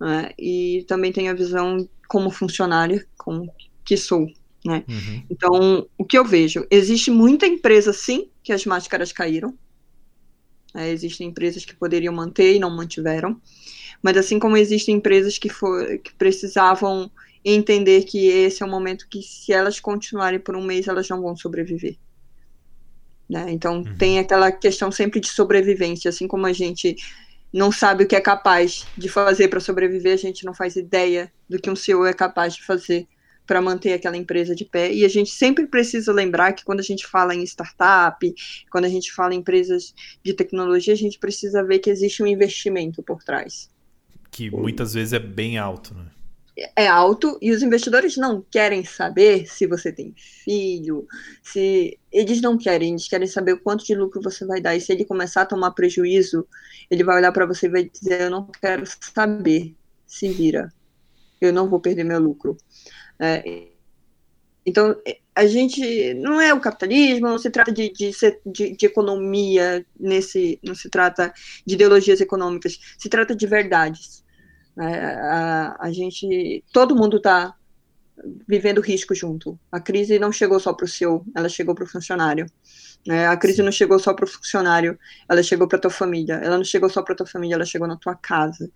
[0.00, 0.30] né?
[0.38, 3.52] e também tenho a visão como funcionária, como
[3.84, 4.26] que sou,
[4.68, 4.84] né?
[4.86, 5.22] Uhum.
[5.30, 6.66] Então, o que eu vejo?
[6.70, 9.56] Existe muita empresa, sim, que as máscaras caíram.
[10.74, 13.40] É, existem empresas que poderiam manter e não mantiveram.
[14.02, 17.10] Mas assim como existem empresas que, for, que precisavam
[17.44, 21.22] entender que esse é o momento que, se elas continuarem por um mês, elas não
[21.22, 21.96] vão sobreviver.
[23.28, 23.46] Né?
[23.48, 23.96] Então, uhum.
[23.96, 26.10] tem aquela questão sempre de sobrevivência.
[26.10, 26.94] Assim como a gente
[27.52, 31.32] não sabe o que é capaz de fazer para sobreviver, a gente não faz ideia
[31.48, 33.08] do que um CEO é capaz de fazer
[33.48, 34.92] para manter aquela empresa de pé.
[34.92, 38.34] E a gente sempre precisa lembrar que quando a gente fala em startup,
[38.70, 42.26] quando a gente fala em empresas de tecnologia, a gente precisa ver que existe um
[42.26, 43.70] investimento por trás.
[44.30, 46.10] Que muitas vezes é bem alto, né?
[46.74, 51.06] é alto e os investidores não querem saber se você tem filho,
[51.40, 54.74] se eles não querem, eles querem saber o quanto de lucro você vai dar.
[54.74, 56.44] E se ele começar a tomar prejuízo,
[56.90, 59.72] ele vai olhar para você e vai dizer: Eu não quero saber,
[60.04, 60.68] se vira,
[61.40, 62.56] eu não vou perder meu lucro.
[63.20, 63.68] É,
[64.64, 64.94] então,
[65.34, 68.10] a gente não é o capitalismo, não se trata de, de,
[68.44, 71.32] de, de, economia, nesse, não se trata
[71.66, 74.24] de ideologias econômicas, se trata de verdades.
[74.78, 77.54] É, a, a gente, todo mundo está
[78.46, 79.58] vivendo risco junto.
[79.70, 82.46] A crise não chegou só para o seu, ela chegou para o funcionário.
[83.08, 84.98] É, a crise não chegou só para o funcionário,
[85.28, 86.34] ela chegou para tua família.
[86.34, 88.70] Ela não chegou só para tua família, ela chegou na tua casa.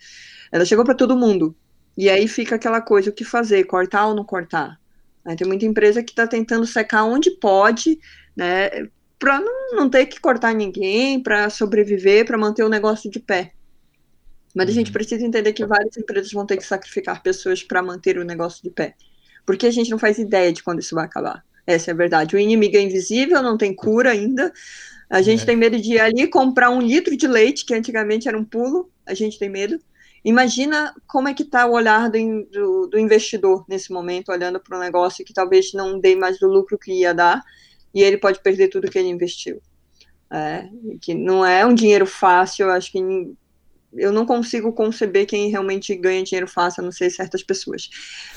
[0.50, 1.56] Ela chegou para todo mundo.
[1.96, 3.64] E aí fica aquela coisa, o que fazer?
[3.64, 4.80] Cortar ou não cortar?
[5.26, 7.98] É, tem muita empresa que está tentando secar onde pode,
[8.36, 8.88] né,
[9.18, 13.52] para não, não ter que cortar ninguém, para sobreviver, para manter o negócio de pé.
[14.54, 14.92] Mas a gente uhum.
[14.92, 18.70] precisa entender que várias empresas vão ter que sacrificar pessoas para manter o negócio de
[18.70, 18.94] pé.
[19.46, 21.44] Porque a gente não faz ideia de quando isso vai acabar.
[21.66, 22.34] Essa é a verdade.
[22.34, 24.52] O inimigo é invisível, não tem cura ainda.
[25.08, 25.46] A gente é.
[25.46, 28.90] tem medo de ir ali comprar um litro de leite, que antigamente era um pulo.
[29.06, 29.78] A gente tem medo.
[30.24, 34.76] Imagina como é que está o olhar do, do, do, investidor nesse momento, olhando para
[34.76, 37.42] um negócio que talvez não dê mais do lucro que ia dar,
[37.92, 39.60] e ele pode perder tudo que ele investiu.
[40.30, 40.66] É,
[41.00, 42.98] que não é um dinheiro fácil, acho que
[43.94, 47.90] eu não consigo conceber quem realmente ganha dinheiro fácil, a não ser certas pessoas.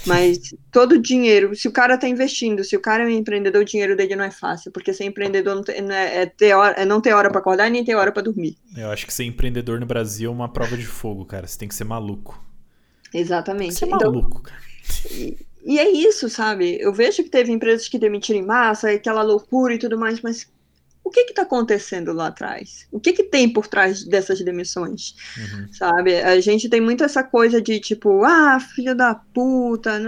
[0.06, 3.66] Mas todo dinheiro, se o cara está investindo, se o cara é um empreendedor, o
[3.66, 6.76] dinheiro dele não é fácil, porque ser empreendedor não, tem, não é, é, ter hora,
[6.76, 8.58] é não ter hora para acordar nem ter hora para dormir.
[8.76, 11.48] Eu acho que ser empreendedor no Brasil é uma prova de fogo, cara.
[11.48, 12.44] Você tem que ser maluco.
[13.14, 13.80] Exatamente.
[13.80, 14.62] Tem que ser então, maluco, cara.
[15.10, 16.78] E, e é isso, sabe?
[16.80, 20.48] Eu vejo que teve empresas que demitiram em massa, aquela loucura e tudo mais, mas
[21.06, 22.88] o que está acontecendo lá atrás?
[22.92, 25.16] O que, que tem por trás dessas demissões?
[25.38, 25.72] Uhum.
[25.72, 26.16] Sabe?
[26.20, 30.02] A gente tem muito essa coisa de tipo, ah, filho da puta.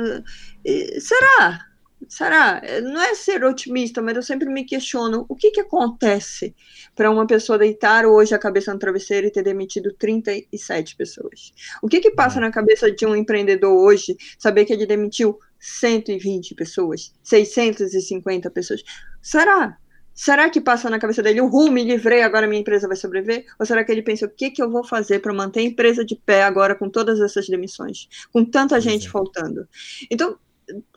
[1.00, 1.68] Será?
[2.10, 2.62] Será?
[2.82, 6.56] Não é ser otimista, mas eu sempre me questiono o que, que acontece
[6.96, 11.54] para uma pessoa deitar hoje a cabeça no travesseiro e ter demitido 37 pessoas?
[11.80, 12.42] O que, que passa uhum.
[12.42, 18.82] na cabeça de um empreendedor hoje saber que ele demitiu 120 pessoas, 650 pessoas?
[19.22, 19.78] Será?
[20.18, 23.46] Será que passa na cabeça dele, o me livrei, agora minha empresa vai sobreviver?
[23.60, 26.04] Ou será que ele pensa, o que, que eu vou fazer para manter a empresa
[26.04, 28.10] de pé agora com todas essas demissões?
[28.34, 29.68] Com tanta gente faltando?
[30.10, 30.36] Então,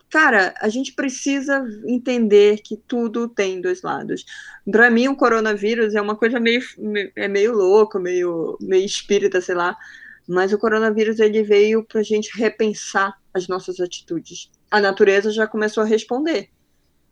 [0.09, 4.25] cara, a gente precisa entender que tudo tem dois lados.
[4.71, 6.59] Para mim, o coronavírus é uma coisa meio,
[7.15, 9.77] é meio louco, meio, meio espírita, sei lá.
[10.27, 14.49] Mas o coronavírus ele veio para a gente repensar as nossas atitudes.
[14.71, 16.49] A natureza já começou a responder.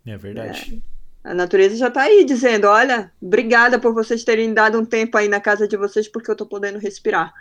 [0.07, 0.81] É verdade.
[0.95, 0.98] É.
[1.23, 5.27] A natureza já está aí dizendo: olha, obrigada por vocês terem dado um tempo aí
[5.27, 7.33] na casa de vocês, porque eu estou podendo respirar.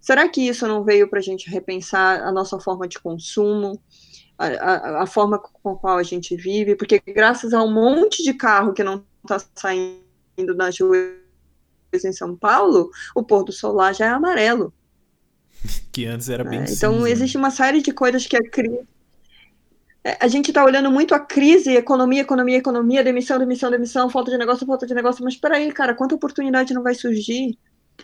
[0.00, 3.82] Será que isso não veio para a gente repensar a nossa forma de consumo,
[4.38, 6.76] a, a, a, forma com a qual a gente vive?
[6.76, 11.10] Porque graças a um monte de carro que não está saindo nas ruas
[11.92, 14.72] em São Paulo, o pôr do solar já é amarelo.
[15.90, 17.10] Que antes era bem é, Então cinza.
[17.10, 18.86] existe uma série de coisas que a crise
[20.20, 24.38] a gente está olhando muito a crise, economia, economia, economia, demissão, demissão, demissão, falta de
[24.38, 27.58] negócio, falta de negócio, mas espera aí, cara, quanta oportunidade não vai surgir?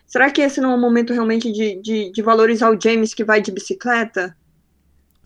[0.05, 3.23] Será que esse não é o momento realmente de, de, de valorizar o James que
[3.23, 4.37] vai de bicicleta?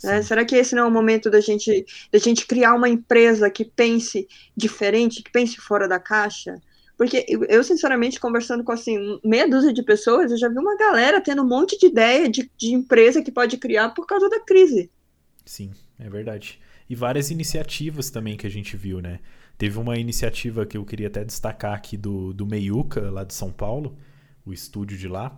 [0.04, 3.48] É, será que esse não é o momento da gente, da gente criar uma empresa
[3.48, 6.60] que pense diferente, que pense fora da caixa?
[6.98, 10.76] Porque eu, eu, sinceramente, conversando com assim, meia dúzia de pessoas, eu já vi uma
[10.76, 14.40] galera tendo um monte de ideia de, de empresa que pode criar por causa da
[14.40, 14.90] crise.
[15.46, 19.20] Sim, é verdade e várias iniciativas também que a gente viu, né?
[19.58, 23.50] Teve uma iniciativa que eu queria até destacar aqui do, do Meiuca, lá de São
[23.50, 23.96] Paulo,
[24.44, 25.36] o estúdio de lá,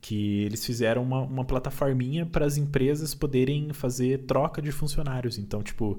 [0.00, 5.38] que eles fizeram uma, uma plataforminha para as empresas poderem fazer troca de funcionários.
[5.38, 5.98] Então, tipo,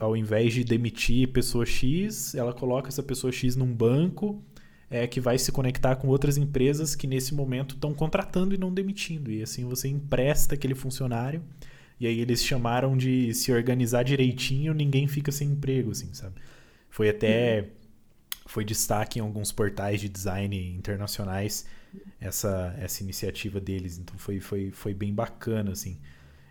[0.00, 4.42] ao invés de demitir pessoa X, ela coloca essa pessoa X num banco
[4.88, 8.72] é, que vai se conectar com outras empresas que nesse momento estão contratando e não
[8.72, 9.30] demitindo.
[9.30, 11.42] E assim você empresta aquele funcionário
[11.98, 16.40] e aí eles chamaram de se organizar direitinho, ninguém fica sem emprego, assim, sabe?
[16.90, 17.68] Foi até.
[18.46, 21.66] Foi destaque em alguns portais de design internacionais
[22.20, 23.98] essa, essa iniciativa deles.
[23.98, 25.98] Então foi, foi, foi bem bacana, assim.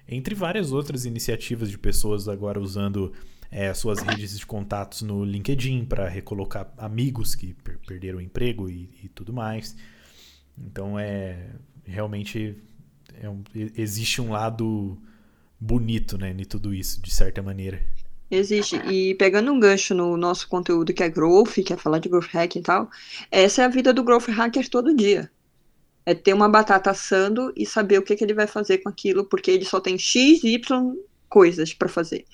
[0.08, 3.14] Entre várias outras iniciativas de pessoas agora usando
[3.50, 8.70] é, suas redes de contatos no LinkedIn para recolocar amigos que per perderam o emprego
[8.70, 9.76] e, e, tudo mais.
[10.58, 11.50] Então é
[11.86, 12.56] realmente
[13.22, 14.98] é um, existe um lado
[15.66, 17.82] bonito, né, em tudo isso, de certa maneira.
[18.30, 18.76] Existe.
[18.88, 22.30] E pegando um gancho no nosso conteúdo que é growth, que é falar de growth
[22.32, 22.90] hacking e tal,
[23.32, 25.30] essa é a vida do growth hacker todo dia.
[26.06, 29.26] É ter uma batata assando e saber o que, que ele vai fazer com aquilo,
[29.26, 30.96] porque ele só tem X, Y
[31.28, 32.26] coisas para fazer.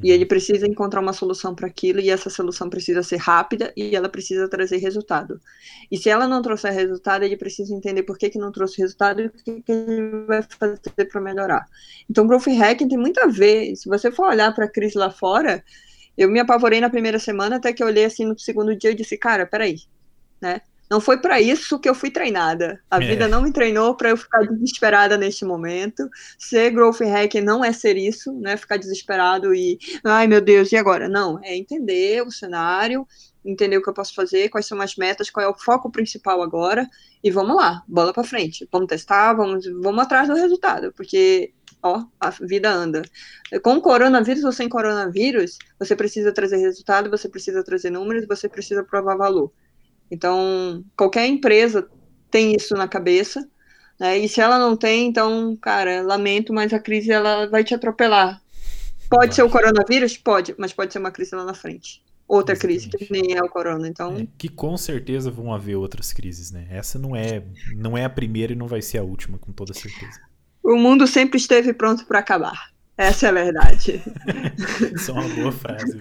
[0.00, 3.94] E ele precisa encontrar uma solução para aquilo, e essa solução precisa ser rápida e
[3.94, 5.40] ela precisa trazer resultado.
[5.90, 9.20] E se ela não trouxer resultado, ele precisa entender por que, que não trouxe resultado
[9.20, 11.66] e o que, que ele vai fazer para melhorar.
[12.08, 13.76] Então, Growth Hacking tem muito a ver.
[13.76, 15.62] Se você for olhar para a crise lá fora,
[16.16, 18.94] eu me apavorei na primeira semana, até que eu olhei assim no segundo dia e
[18.94, 19.76] disse: Cara, peraí,
[20.40, 20.60] né?
[20.92, 22.78] Não foi para isso que eu fui treinada.
[22.90, 23.06] A é.
[23.06, 26.06] vida não me treinou para eu ficar desesperada neste momento.
[26.36, 28.58] Ser growth hacker não é ser isso, né?
[28.58, 31.08] Ficar desesperado e, ai meu Deus, e agora?
[31.08, 33.08] Não, é entender o cenário,
[33.42, 36.42] entender o que eu posso fazer, quais são as metas, qual é o foco principal
[36.42, 36.86] agora
[37.24, 38.68] e vamos lá, bola para frente.
[38.70, 43.00] Vamos testar, vamos, vamos atrás do resultado, porque ó, a vida anda.
[43.62, 48.84] Com coronavírus ou sem coronavírus, você precisa trazer resultado, você precisa trazer números, você precisa
[48.84, 49.50] provar valor.
[50.12, 51.88] Então, qualquer empresa
[52.30, 53.48] tem isso na cabeça,
[53.98, 54.18] né?
[54.18, 58.42] E se ela não tem, então, cara, lamento, mas a crise ela vai te atropelar.
[59.08, 60.18] Pode ser o coronavírus?
[60.18, 62.02] Pode, mas pode ser uma crise lá na frente.
[62.28, 62.90] Outra Exatamente.
[62.90, 64.14] crise que nem é o corona, então.
[64.18, 66.66] É, que com certeza vão haver outras crises, né?
[66.70, 67.42] Essa não é,
[67.74, 70.20] não é a primeira e não vai ser a última, com toda certeza.
[70.62, 72.71] O mundo sempre esteve pronto para acabar.
[72.96, 74.02] Essa é a verdade.
[74.94, 75.98] Isso é uma boa frase.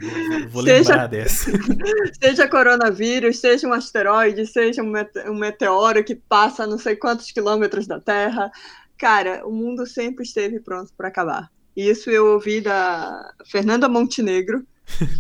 [0.50, 1.52] Vou, seja, lembrar dessa.
[2.22, 8.00] Seja coronavírus, seja um asteroide, seja um meteoro que passa não sei quantos quilômetros da
[8.00, 8.52] Terra.
[8.98, 11.50] Cara, o mundo sempre esteve pronto para acabar.
[11.76, 14.66] Isso eu ouvi da Fernanda Montenegro.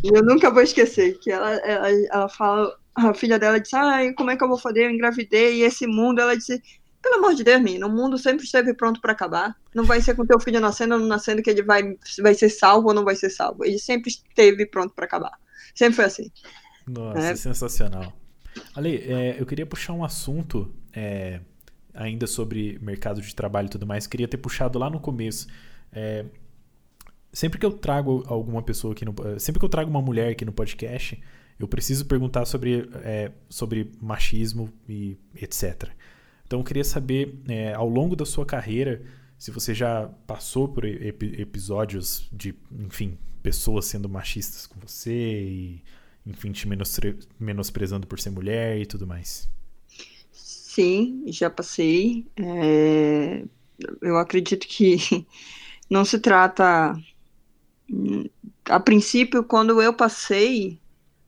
[0.03, 4.13] e eu nunca vou esquecer que ela, ela, ela fala, a filha dela disse, ai,
[4.13, 4.85] como é que eu vou fazer?
[4.85, 6.61] Eu engravidei, e esse mundo, ela disse,
[7.01, 9.55] pelo amor de Deus, menino, o mundo sempre esteve pronto para acabar.
[9.73, 12.49] Não vai ser com teu filho nascendo ou não nascendo que ele vai, vai ser
[12.49, 13.65] salvo ou não vai ser salvo.
[13.65, 15.37] Ele sempre esteve pronto para acabar.
[15.73, 16.31] Sempre foi assim.
[16.87, 17.35] Nossa, é.
[17.35, 18.13] sensacional.
[18.75, 21.39] Ale, é, eu queria puxar um assunto é,
[21.93, 24.05] ainda sobre mercado de trabalho e tudo mais.
[24.05, 25.47] Queria ter puxado lá no começo.
[25.91, 26.25] É,
[27.33, 29.13] sempre que eu trago alguma pessoa aqui no.
[29.39, 31.21] Sempre que eu trago uma mulher aqui no podcast,
[31.59, 35.89] eu preciso perguntar sobre, é, sobre machismo e etc.
[36.51, 39.01] Então eu queria saber, é, ao longo da sua carreira,
[39.37, 45.81] se você já passou por ep episódios de, enfim, pessoas sendo machistas com você e,
[46.25, 46.67] enfim, te
[47.39, 49.49] menosprezando por ser mulher e tudo mais.
[50.33, 52.27] Sim, já passei.
[52.35, 53.45] É...
[54.01, 54.97] Eu acredito que
[55.89, 56.93] não se trata.
[58.65, 60.81] A princípio, quando eu passei,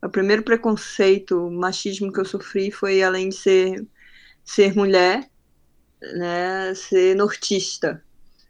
[0.03, 3.87] o primeiro preconceito, machismo que eu sofri foi, além de ser
[4.43, 5.27] ser mulher,
[6.01, 8.03] né, ser nortista.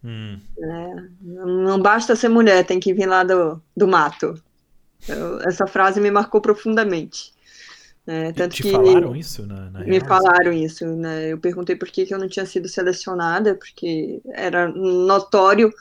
[0.04, 0.40] Hum.
[0.58, 1.10] Né?
[1.22, 4.42] Não basta ser mulher, tem que vir lá do, do mato.
[5.08, 7.34] Eu, essa frase me marcou profundamente.
[8.06, 8.34] Né?
[8.34, 11.32] Tanto te que falaram isso na, na Me falaram isso, né?
[11.32, 15.72] Eu perguntei por que, que eu não tinha sido selecionada, porque era notório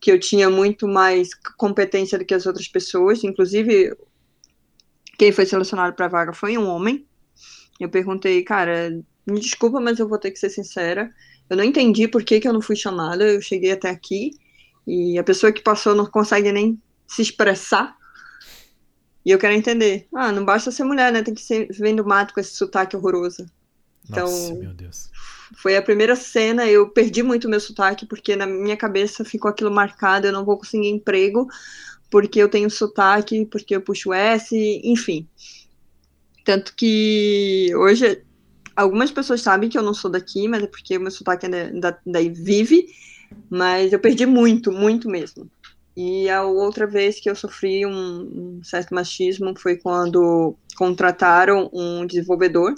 [0.00, 3.94] que eu tinha muito mais competência do que as outras pessoas, inclusive
[5.18, 7.06] quem foi selecionado para a vaga foi um homem.
[7.78, 11.12] Eu perguntei, cara, me desculpa, mas eu vou ter que ser sincera.
[11.50, 13.24] Eu não entendi por que, que eu não fui chamada.
[13.24, 14.30] Eu cheguei até aqui
[14.86, 17.96] e a pessoa que passou não consegue nem se expressar.
[19.24, 20.06] E eu quero entender.
[20.14, 21.22] Ah, não basta ser mulher, né?
[21.22, 23.46] Tem que ser vendo mato com esse sotaque horroroso.
[24.08, 25.10] Então, Nossa, meu Deus.
[25.56, 29.70] Foi a primeira cena, eu perdi muito meu sotaque, porque na minha cabeça ficou aquilo
[29.70, 31.46] marcado, eu não vou conseguir emprego,
[32.10, 34.54] porque eu tenho sotaque, porque eu puxo S,
[34.84, 35.28] enfim.
[36.44, 38.24] Tanto que hoje
[38.76, 41.70] algumas pessoas sabem que eu não sou daqui, mas é porque o meu sotaque é
[41.70, 42.86] da, daí vive,
[43.50, 45.50] mas eu perdi muito, muito mesmo.
[45.96, 52.06] E a outra vez que eu sofri um, um certo machismo foi quando contrataram um
[52.06, 52.74] desenvolvedor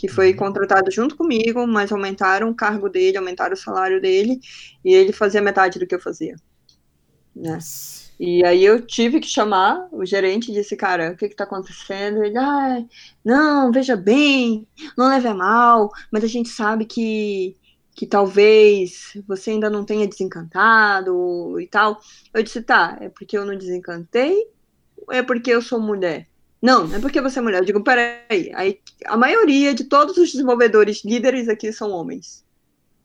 [0.00, 0.36] que foi uhum.
[0.36, 4.40] contratado junto comigo, mas aumentaram o cargo dele, aumentaram o salário dele,
[4.82, 6.36] e ele fazia metade do que eu fazia.
[7.36, 7.58] Né?
[8.22, 11.44] E aí eu tive que chamar o gerente e disse, cara, o que que tá
[11.44, 12.22] acontecendo?
[12.22, 12.84] Ele, ah,
[13.24, 17.56] não, veja bem, não leve a mal, mas a gente sabe que,
[17.94, 21.98] que talvez você ainda não tenha desencantado e tal.
[22.34, 24.46] Eu disse, tá, é porque eu não desencantei
[25.06, 26.28] ou é porque eu sou mulher?
[26.60, 27.60] Não, não é porque você é mulher.
[27.60, 32.44] Eu digo, peraí, aí, a maioria de todos os desenvolvedores líderes aqui são homens.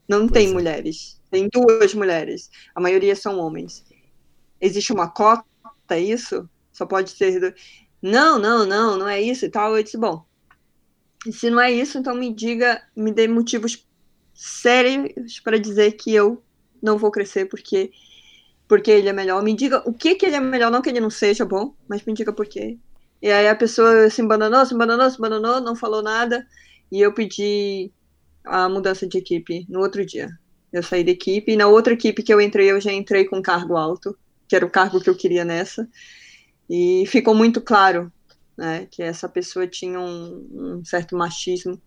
[0.09, 0.53] Não pois tem é.
[0.53, 1.22] mulheres.
[1.32, 2.49] Tem duas mulheres.
[2.76, 3.85] A maioria são homens
[4.66, 5.45] existe uma cota,
[5.89, 6.49] é isso?
[6.72, 7.55] Só pode ser.
[8.01, 9.76] Não, não, não, não é isso e tal.
[9.76, 10.26] Eu disse, bom,
[11.32, 13.86] se não é isso, então me diga, me dê motivos
[14.34, 16.43] sérios para dizer que eu
[16.82, 17.91] não vou crescer, porque
[18.68, 19.43] porque ele é melhor.
[19.43, 22.03] Me diga o que que ele é melhor, não que ele não seja bom, mas
[22.03, 22.78] me diga por quê.
[23.22, 26.45] E aí a pessoa se embananou, se embananou, se embananou, não falou nada,
[26.91, 27.91] e eu pedi
[28.43, 30.30] a mudança de equipe no outro dia.
[30.72, 33.41] Eu saí da equipe, e na outra equipe que eu entrei, eu já entrei com
[33.41, 34.18] cargo alto,
[34.48, 35.88] que era o cargo que eu queria nessa,
[36.70, 38.12] e ficou muito claro
[38.58, 40.48] né, que essa pessoa tinha um,
[40.80, 41.80] um certo machismo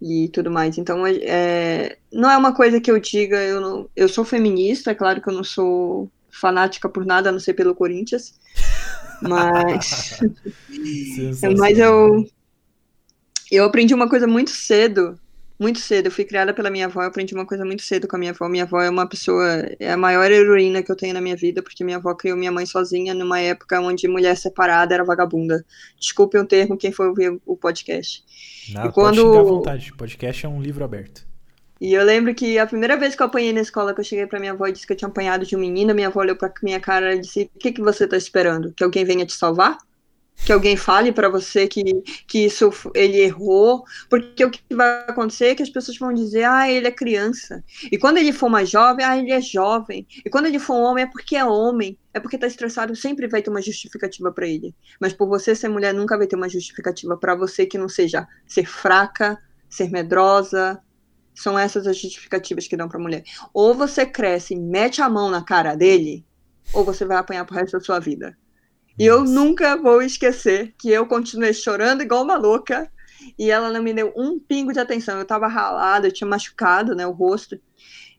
[0.00, 0.78] e tudo mais.
[0.78, 4.90] Então, é, é, não é uma coisa que eu diga, eu, não, eu sou feminista,
[4.90, 8.34] é claro que eu não sou fanática por nada, a não ser pelo Corinthians,
[9.20, 10.20] mas,
[11.58, 12.24] mas eu,
[13.50, 15.18] eu aprendi uma coisa muito cedo,
[15.60, 16.06] muito cedo.
[16.06, 18.32] Eu fui criada pela minha avó, eu aprendi uma coisa muito cedo com a minha
[18.32, 18.48] avó.
[18.48, 19.46] Minha avó é uma pessoa,
[19.78, 22.50] é a maior heroína que eu tenho na minha vida, porque minha avó criou minha
[22.50, 25.64] mãe sozinha numa época onde mulher separada era vagabunda.
[25.98, 28.24] Desculpe o termo quem foi ouvir o podcast.
[28.72, 29.22] Não, e quando...
[29.22, 29.92] pode à vontade.
[29.92, 31.28] Podcast é um livro aberto.
[31.80, 34.26] E eu lembro que a primeira vez que eu apanhei na escola, que eu cheguei
[34.26, 36.36] pra minha avó e disse que eu tinha apanhado de um menino, minha avó olhou
[36.36, 38.72] pra minha cara e disse: O que, que você tá esperando?
[38.72, 39.78] Que alguém venha te salvar?
[40.44, 41.82] Que alguém fale para você que,
[42.26, 46.44] que isso ele errou, porque o que vai acontecer é que as pessoas vão dizer,
[46.44, 47.62] ah, ele é criança.
[47.90, 50.06] E quando ele for mais jovem, ah, ele é jovem.
[50.24, 51.98] E quando ele for um homem, é porque é homem.
[52.12, 54.74] É porque tá estressado, sempre vai ter uma justificativa para ele.
[55.00, 58.26] Mas por você ser mulher, nunca vai ter uma justificativa para você que não seja
[58.46, 59.38] ser fraca,
[59.68, 60.80] ser medrosa.
[61.34, 63.22] São essas as justificativas que dão para mulher.
[63.54, 66.24] Ou você cresce e mete a mão na cara dele,
[66.72, 68.36] ou você vai apanhar pro resto da sua vida.
[69.00, 72.86] E eu nunca vou esquecer que eu continuei chorando igual uma louca
[73.38, 75.18] e ela não me deu um pingo de atenção.
[75.18, 77.58] Eu tava ralada, eu tinha machucado, né, o rosto.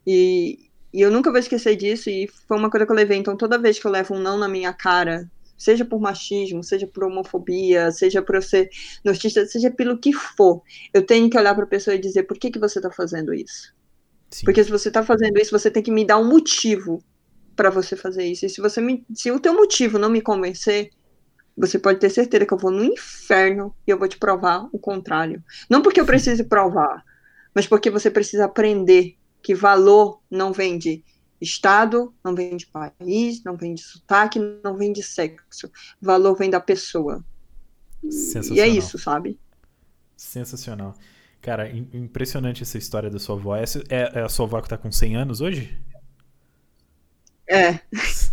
[0.07, 3.19] E, e eu nunca vou esquecer disso e foi uma coisa que eu levei.
[3.19, 6.87] Então, toda vez que eu levo um não na minha cara, seja por machismo, seja
[6.87, 8.67] por homofobia, seja por eu ser
[9.05, 12.39] notista, seja pelo que for, eu tenho que olhar para a pessoa e dizer por
[12.39, 13.71] que, que você está fazendo isso.
[14.31, 14.45] Sim.
[14.45, 17.03] Porque se você está fazendo isso, você tem que me dar um motivo
[17.55, 18.45] para você fazer isso.
[18.45, 20.89] E se você me, se o teu motivo não me convencer,
[21.55, 24.79] você pode ter certeza que eu vou no inferno e eu vou te provar o
[24.79, 25.43] contrário.
[25.69, 27.03] Não porque eu precise provar,
[27.53, 31.03] mas porque você precisa aprender que valor não vem de
[31.39, 35.69] estado, não vem de país, não vem de sotaque, não vem de sexo.
[35.99, 37.23] Valor vem da pessoa.
[38.51, 39.39] E é isso, sabe?
[40.15, 40.95] Sensacional.
[41.41, 43.55] Cara, impressionante essa história da sua avó.
[43.55, 45.75] É, é a sua avó que tá com 100 anos hoje?
[47.51, 47.81] É.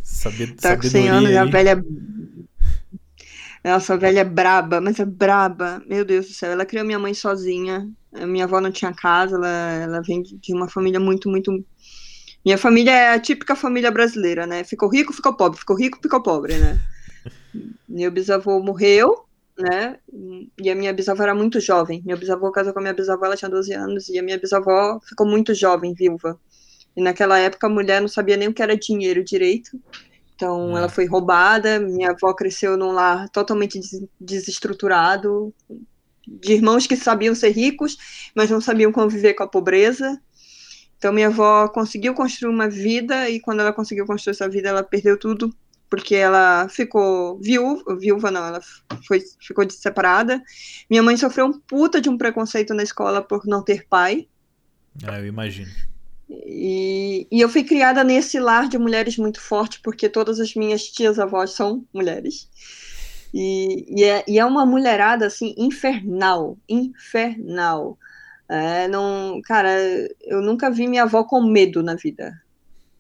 [0.05, 1.85] Sabe, tá com 100 anos, a velha.
[3.65, 5.83] Nossa, a velha é braba, mas é braba.
[5.89, 6.53] Meu Deus do céu.
[6.53, 7.89] Ela criou minha mãe sozinha.
[8.15, 11.53] A minha avó não tinha casa, ela, ela vem de uma família muito, muito.
[12.45, 14.63] Minha família é a típica família brasileira, né?
[14.63, 16.81] Ficou rico, ficou pobre, ficou rico, ficou pobre, né?
[17.89, 19.25] Meu bisavô morreu,
[19.59, 19.99] né?
[20.63, 22.03] E a minha bisavó era muito jovem.
[22.07, 25.01] Meu bisavô casou com a minha bisavó, ela tinha 12 anos, e a minha bisavó
[25.01, 26.39] ficou muito jovem, viúva.
[26.97, 29.81] E naquela época a mulher não sabia nem o que era dinheiro direito.
[30.35, 30.81] Então é.
[30.81, 31.79] ela foi roubada.
[31.79, 35.55] Minha avó cresceu num lar totalmente des desestruturado,
[36.27, 40.21] de irmãos que sabiam ser ricos, mas não sabiam conviver com a pobreza.
[40.97, 44.83] Então minha avó conseguiu construir uma vida e quando ela conseguiu construir essa vida, ela
[44.83, 45.55] perdeu tudo
[45.89, 48.61] porque ela ficou viúva, viúva não, ela
[49.07, 50.43] foi, ficou separada.
[50.89, 54.29] Minha mãe sofreu um puta de um preconceito na escola por não ter pai.
[55.07, 55.71] É, eu imagino.
[56.31, 60.85] E, e, eu fui criada nesse lar de mulheres muito forte, porque todas as minhas
[60.85, 62.49] tias-avós são mulheres.
[63.33, 67.99] E, e, é, e, é, uma mulherada, assim, infernal, infernal.
[68.49, 69.71] É, não, cara,
[70.23, 72.39] eu nunca vi minha avó com medo na vida.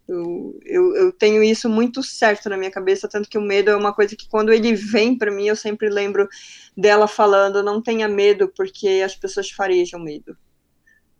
[0.07, 3.77] Eu, eu, eu, tenho isso muito certo na minha cabeça, tanto que o medo é
[3.77, 6.27] uma coisa que quando ele vem para mim, eu sempre lembro
[6.75, 10.35] dela falando, não tenha medo, porque as pessoas farejam medo.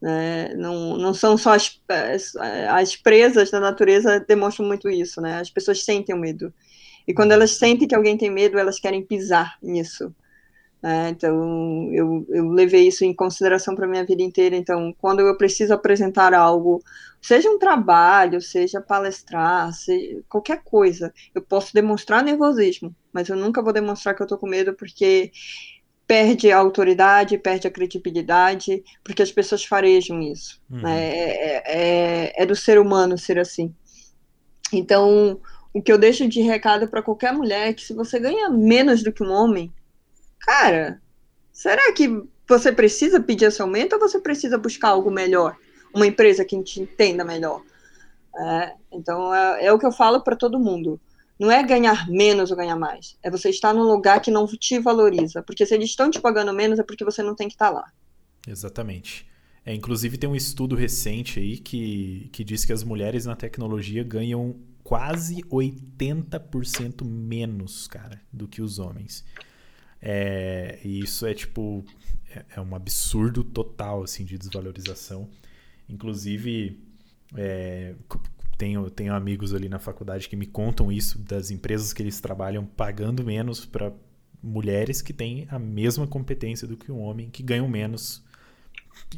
[0.01, 0.55] Né?
[0.55, 5.41] Não, não são só as, as, as presas da natureza demonstram muito isso, né?
[5.41, 6.53] As pessoas sentem o medo.
[7.07, 10.15] E quando elas sentem que alguém tem medo, elas querem pisar nisso.
[10.83, 11.11] Né?
[11.11, 14.55] Então, eu, eu levei isso em consideração para minha vida inteira.
[14.55, 16.83] Então, quando eu preciso apresentar algo,
[17.21, 23.63] seja um trabalho, seja palestrar, seja qualquer coisa, eu posso demonstrar nervosismo, mas eu nunca
[23.63, 25.33] vou demonstrar que eu estou com medo, porque
[26.09, 30.59] perde a autoridade, perde a credibilidade, porque as pessoas farejam isso.
[30.71, 30.81] Uhum.
[30.81, 31.11] Né?
[31.11, 33.75] É, é, é, do ser humano ser assim.
[34.73, 35.39] Então,
[35.73, 39.03] o que eu deixo de recado para qualquer mulher é que se você ganha menos
[39.03, 39.71] do que um homem,
[40.41, 40.99] cara,
[41.53, 42.09] será que
[42.49, 45.57] você precisa pedir esse aumento ou você precisa buscar algo melhor?
[45.95, 47.63] Uma empresa que te entenda melhor?
[48.35, 50.99] É, então, é, é o que eu falo para todo mundo
[51.39, 53.17] não é ganhar menos ou ganhar mais.
[53.23, 55.43] É você estar num lugar que não te valoriza.
[55.43, 57.93] Porque se eles estão te pagando menos, é porque você não tem que estar lá.
[58.47, 59.27] Exatamente.
[59.65, 64.03] É, inclusive tem um estudo recente aí que, que diz que as mulheres na tecnologia
[64.03, 69.25] ganham quase 80% menos, cara, do que os homens.
[70.01, 71.85] É, e isso é tipo
[72.31, 75.29] é, é, um absurdo total assim de desvalorização.
[75.89, 76.81] Inclusive
[77.37, 77.95] é,
[78.59, 82.67] tenho, tenho amigos ali na faculdade que me contam isso das empresas que eles trabalham
[82.67, 83.93] pagando menos para
[84.43, 88.23] mulheres que têm a mesma competência do que um homem que ganham menos.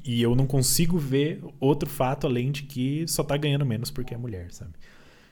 [0.04, 4.14] E eu não consigo ver outro fato além de que só tá ganhando menos porque
[4.14, 4.72] é mulher, sabe?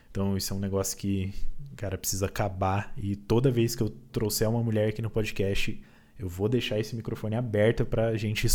[0.09, 1.31] Então isso é um negócio que,
[1.75, 2.91] cara, precisa acabar.
[2.97, 5.79] E toda vez que eu trouxer uma mulher aqui no podcast,
[6.17, 8.47] eu vou deixar esse microfone aberto pra gente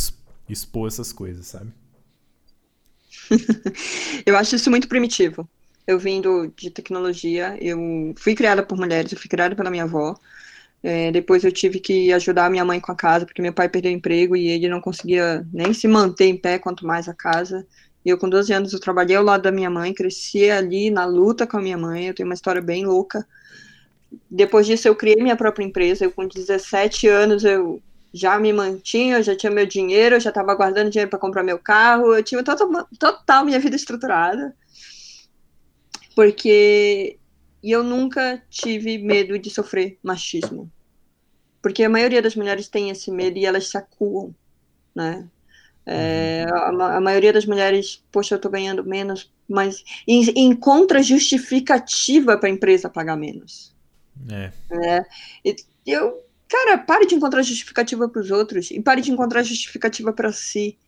[0.49, 1.73] expor essas coisas, sabe?
[4.27, 5.49] eu acho isso muito primitivo.
[5.87, 10.19] Eu vindo de tecnologia, eu fui criada por mulheres, eu fui criada pela minha avó.
[10.83, 13.91] É, depois eu tive que ajudar minha mãe com a casa, porque meu pai perdeu
[13.91, 17.67] o emprego e ele não conseguia nem se manter em pé, quanto mais a casa.
[18.05, 21.07] E eu, com 12 anos, eu trabalhei ao lado da minha mãe, cresci ali na
[21.07, 22.09] luta com a minha mãe.
[22.09, 23.27] Eu tenho uma história bem louca.
[24.31, 26.05] Depois disso, eu criei minha própria empresa.
[26.05, 27.81] Eu, com 17 anos, eu
[28.15, 31.43] já me mantinha, eu já tinha meu dinheiro, eu já estava guardando dinheiro para comprar
[31.43, 32.15] meu carro.
[32.15, 34.55] Eu tinha total, total minha vida estruturada.
[36.15, 37.19] Porque
[37.61, 40.71] eu nunca tive medo de sofrer machismo.
[41.61, 44.33] Porque a maioria das mulheres tem esse medo e elas se acuam,
[44.95, 45.29] né?
[45.85, 46.81] É, uhum.
[46.83, 52.53] a, a, maioria das mulheres, poxa, eu tô ganhando menos, mas encontra justificativa para a
[52.53, 53.75] empresa pagar menos.
[54.31, 54.53] É.
[54.71, 55.05] é
[55.85, 60.33] eu, cara, pare de encontrar justificativa para os outros e pare de encontrar justificativa para
[60.33, 60.79] si,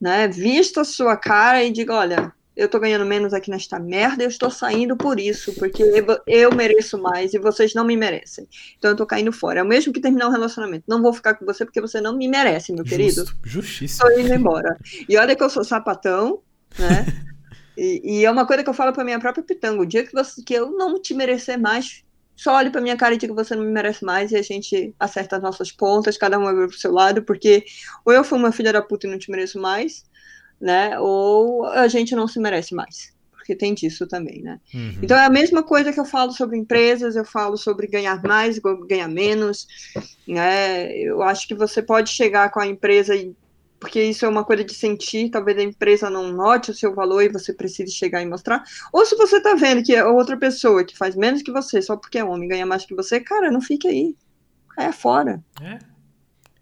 [0.00, 0.28] né?
[0.28, 4.28] Vista a sua cara e diga, olha, eu tô ganhando menos aqui nesta merda, eu
[4.28, 5.80] estou saindo por isso, porque
[6.26, 8.48] eu mereço mais e vocês não me merecem.
[8.76, 9.60] Então eu tô caindo fora.
[9.60, 10.82] É o mesmo que terminar um relacionamento.
[10.88, 13.24] Não vou ficar com você porque você não me merece, meu Justo, querido.
[13.44, 14.10] Justíssimo.
[14.10, 14.76] Tô indo embora.
[15.08, 16.42] E olha que eu sou sapatão,
[16.76, 17.06] né?
[17.78, 19.80] e, e, é uma coisa que eu falo pra minha própria pitanga.
[19.80, 22.02] O dia que, você, que eu não te merecer mais,
[22.38, 24.42] só olhe pra minha cara e diga que você não me merece mais e a
[24.42, 27.64] gente acerta as nossas pontas, cada um vai pro seu lado, porque
[28.04, 30.04] ou eu fui uma filha da puta e não te mereço mais,
[30.60, 30.96] né?
[31.00, 34.60] Ou a gente não se merece mais, porque tem disso também, né?
[34.72, 34.98] Uhum.
[35.02, 38.60] Então é a mesma coisa que eu falo sobre empresas, eu falo sobre ganhar mais,
[38.86, 39.66] ganhar menos,
[40.26, 40.96] né?
[40.96, 43.34] Eu acho que você pode chegar com a empresa e
[43.78, 47.22] porque isso é uma coisa de sentir, talvez a empresa não note o seu valor
[47.22, 48.62] e você precise chegar e mostrar.
[48.92, 51.96] Ou se você tá vendo que é outra pessoa que faz menos que você, só
[51.96, 54.16] porque é homem, ganha mais que você, cara, não fique aí.
[54.74, 55.42] Caia fora.
[55.60, 55.78] É,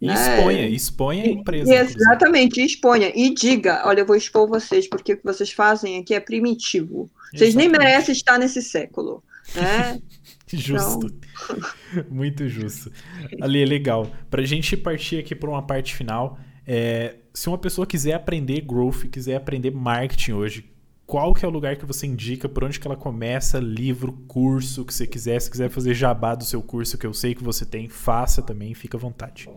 [0.00, 1.74] e exponha, é, exponha a empresa.
[1.74, 3.10] Exatamente, exponha.
[3.14, 7.10] E diga, olha, eu vou expor vocês, porque o que vocês fazem aqui é primitivo.
[7.30, 7.78] Vocês exatamente.
[7.78, 9.24] nem merecem estar nesse século.
[9.54, 10.00] Né?
[10.52, 11.06] justo.
[11.06, 12.04] Então...
[12.10, 12.92] Muito justo.
[13.40, 14.10] Ali é legal.
[14.30, 18.60] Para a gente partir aqui para uma parte final, é, se uma pessoa quiser aprender
[18.62, 20.70] growth, quiser aprender marketing hoje,
[21.06, 24.84] qual que é o lugar que você indica, por onde que ela começa, livro, curso,
[24.84, 27.64] que você quiser, se quiser fazer jabá do seu curso, que eu sei que você
[27.64, 29.48] tem, faça também, fica à vontade.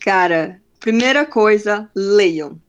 [0.00, 2.60] Cara, primeira coisa, leiam.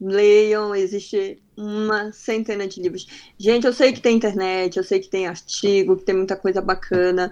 [0.00, 3.06] Leiam, existe uma centena de livros.
[3.38, 6.60] Gente, eu sei que tem internet, eu sei que tem artigo, que tem muita coisa
[6.62, 7.30] bacana,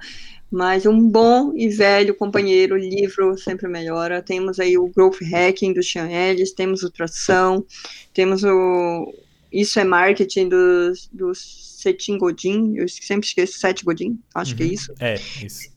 [0.50, 4.22] mas um bom e velho companheiro, livro sempre melhora.
[4.22, 7.64] Temos aí o Growth Hacking do Sean Ellis, temos o Tração,
[8.12, 9.12] temos o
[9.52, 14.56] isso é marketing dos, dos Setin Godin, eu sempre esqueço, Sete Godin, acho uhum.
[14.56, 14.72] que é uhum.
[14.72, 14.94] isso.
[15.00, 15.70] É, isso.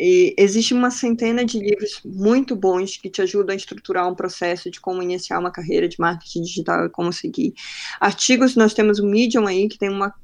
[0.00, 4.70] E existe uma centena de livros muito bons que te ajudam a estruturar um processo
[4.70, 7.52] de como iniciar uma carreira de marketing digital e como seguir.
[8.00, 10.14] Artigos, nós temos o Medium aí, que tem uma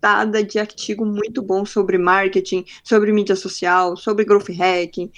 [0.00, 5.10] cacetada de artigo muito bom sobre marketing, sobre mídia social, sobre growth hacking,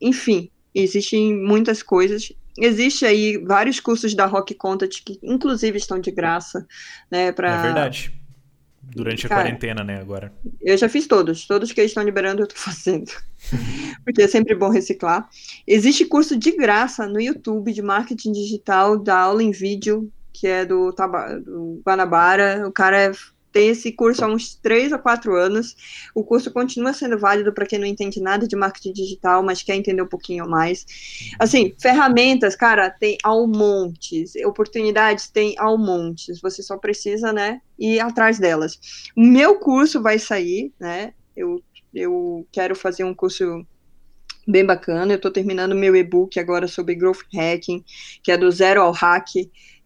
[0.00, 6.10] enfim, existem muitas coisas existe aí vários cursos da Rock Content que inclusive estão de
[6.10, 6.66] graça,
[7.10, 8.20] né, para É verdade.
[8.82, 10.32] Durante a Cara, quarentena, né, agora.
[10.60, 13.12] Eu já fiz todos, todos que eles estão liberando eu tô fazendo.
[14.04, 15.28] Porque é sempre bom reciclar.
[15.66, 20.64] Existe curso de graça no YouTube de marketing digital, da aula em vídeo, que é
[20.64, 22.66] do, do Guanabara.
[22.66, 23.12] O cara é
[23.52, 25.76] tem esse curso há uns três a quatro anos.
[26.14, 29.74] O curso continua sendo válido para quem não entende nada de marketing digital, mas quer
[29.74, 30.86] entender um pouquinho mais.
[31.38, 36.40] Assim, ferramentas, cara, tem ao montes, oportunidades tem ao montes.
[36.40, 38.78] Você só precisa, né, ir atrás delas.
[39.16, 41.12] O meu curso vai sair, né?
[41.36, 41.62] Eu,
[41.94, 43.64] eu quero fazer um curso
[44.46, 45.12] bem bacana.
[45.12, 47.84] Eu estou terminando meu e-book agora sobre growth hacking,
[48.22, 49.28] que é do zero ao hack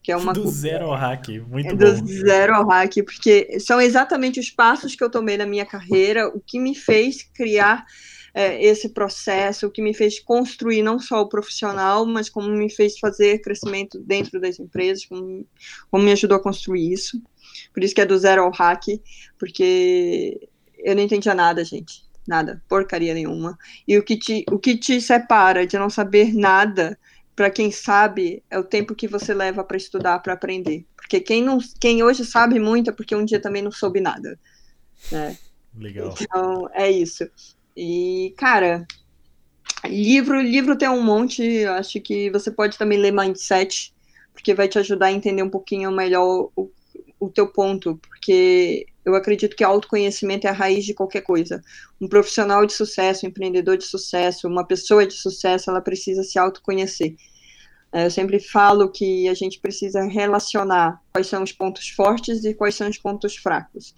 [0.05, 2.02] que é uma do zero ao hack, muito é bom.
[2.02, 6.28] Do zero ao hack, porque são exatamente os passos que eu tomei na minha carreira,
[6.28, 7.86] o que me fez criar
[8.34, 12.70] é, esse processo, o que me fez construir não só o profissional, mas como me
[12.70, 15.46] fez fazer crescimento dentro das empresas, como,
[15.90, 17.22] como me ajudou a construir isso.
[17.72, 18.84] Por isso que é do zero ao hack,
[19.38, 20.48] porque
[20.80, 22.05] eu não entendia nada, gente.
[22.28, 23.57] Nada, porcaria nenhuma.
[23.88, 26.98] E o que te, o que te separa de não saber nada,
[27.35, 30.87] para quem sabe, é o tempo que você leva para estudar, para aprender.
[30.97, 34.39] Porque quem, não, quem hoje sabe muito é porque um dia também não soube nada.
[35.11, 35.37] Né?
[35.76, 36.14] Legal.
[36.20, 37.28] Então, é isso.
[37.76, 38.87] E, cara,
[39.85, 41.64] livro, livro tem um monte.
[41.64, 43.93] Acho que você pode também ler Mindset,
[44.32, 46.70] porque vai te ajudar a entender um pouquinho melhor o,
[47.18, 47.97] o teu ponto.
[47.97, 51.62] Porque eu acredito que autoconhecimento é a raiz de qualquer coisa.
[52.00, 56.38] Um profissional de sucesso, um empreendedor de sucesso, uma pessoa de sucesso, ela precisa se
[56.38, 57.14] autoconhecer.
[57.92, 62.52] É, eu sempre falo que a gente precisa relacionar quais são os pontos fortes e
[62.52, 63.94] quais são os pontos fracos.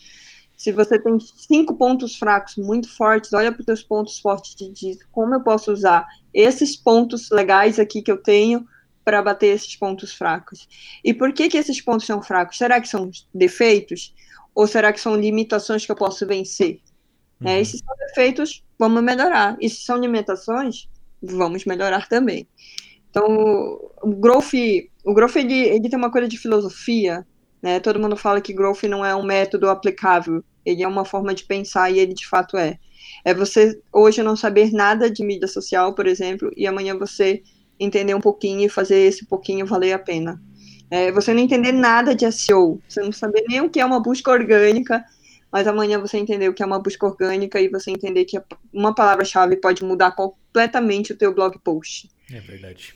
[0.57, 4.71] Se você tem cinco pontos fracos muito fortes, olha para os seus pontos fortes e
[4.71, 8.67] diz como eu posso usar esses pontos legais aqui que eu tenho
[9.05, 10.69] para bater esses pontos fracos.
[11.05, 12.59] E por que, que esses pontos são fracos?
[12.59, 14.13] Será que são defeitos?
[14.57, 16.81] Ou será que são limitações que eu posso vencer?
[17.39, 17.57] Né?
[17.57, 17.61] Uhum.
[17.61, 19.55] E se são defeitos, vamos melhorar.
[19.61, 20.89] E se são limitações,
[21.23, 22.49] vamos melhorar também.
[23.11, 23.27] Então,
[24.03, 24.55] o growth,
[25.05, 27.27] o growth ele, ele tem uma coisa de filosofia,
[27.63, 27.81] né?
[27.81, 31.45] Todo mundo fala que growth não é um método aplicável, ele é uma forma de
[31.45, 32.79] pensar e ele de fato é.
[33.25, 37.43] É você hoje não saber nada de mídia social, por exemplo, e amanhã você
[37.79, 40.41] entender um pouquinho e fazer esse pouquinho valer a pena.
[40.91, 44.01] É, você não entender nada de SEO, você não saber nem o que é uma
[44.01, 45.05] busca orgânica,
[45.51, 48.41] mas amanhã você entender o que é uma busca orgânica e você entender que
[48.73, 52.09] uma palavra-chave pode mudar completamente o teu blog post.
[52.33, 52.95] É verdade.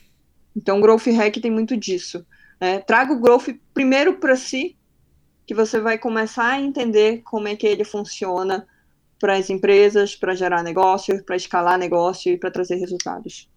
[0.55, 2.25] Então, o Growth Hack tem muito disso.
[2.59, 4.77] É, traga o growth primeiro para si,
[5.47, 8.67] que você vai começar a entender como é que ele funciona
[9.19, 13.49] para as empresas, para gerar negócio, para escalar negócio e para trazer resultados.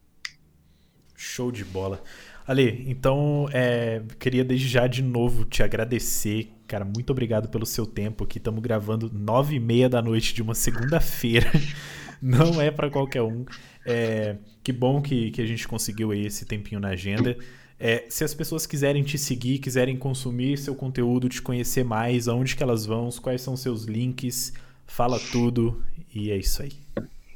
[1.14, 2.02] Show de bola.
[2.46, 7.86] Ale, então é, queria desde já de novo te agradecer, cara, muito obrigado pelo seu
[7.86, 8.36] tempo aqui.
[8.36, 11.50] Estamos gravando nove e meia da noite de uma segunda-feira.
[12.20, 13.44] Não é para qualquer um.
[13.86, 17.36] É, que bom que, que a gente conseguiu aí esse tempinho na agenda.
[17.78, 22.56] É, se as pessoas quiserem te seguir, quiserem consumir seu conteúdo, te conhecer mais, aonde
[22.56, 24.52] que elas vão, quais são seus links,
[24.86, 25.82] fala tudo
[26.14, 26.83] e é isso aí.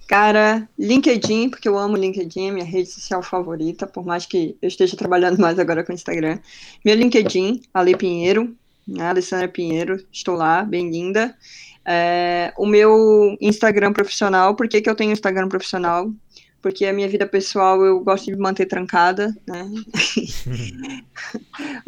[0.08, 4.66] Cara, LinkedIn, porque eu amo LinkedIn, é minha rede social favorita, por mais que eu
[4.66, 6.38] esteja trabalhando mais agora com o Instagram.
[6.82, 8.56] Meu LinkedIn, Ale Pinheiro,
[8.86, 11.36] né, Alessandra Pinheiro, estou lá, bem linda.
[11.84, 16.10] É, o meu Instagram profissional, por que, que eu tenho Instagram profissional?
[16.60, 19.70] porque a minha vida pessoal eu gosto de manter trancada, né?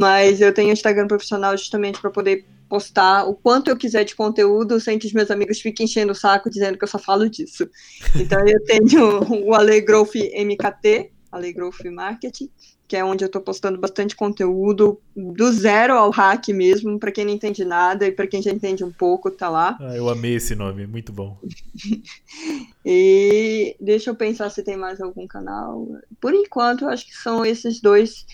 [0.01, 4.81] Mas eu tenho Instagram profissional justamente para poder postar o quanto eu quiser de conteúdo
[4.81, 7.69] sem que os meus amigos fiquem enchendo o saco dizendo que eu só falo disso.
[8.17, 12.49] Então eu tenho o Alegrowth MKT, Alegrowth Marketing,
[12.89, 17.27] que é onde eu estou postando bastante conteúdo, do zero ao hack mesmo, para quem
[17.27, 19.77] não entende nada e para quem já entende um pouco, tá lá.
[19.81, 21.39] Ah, eu amei esse nome, muito bom.
[22.85, 25.87] e deixa eu pensar se tem mais algum canal.
[26.21, 28.27] Por enquanto, acho que são esses dois,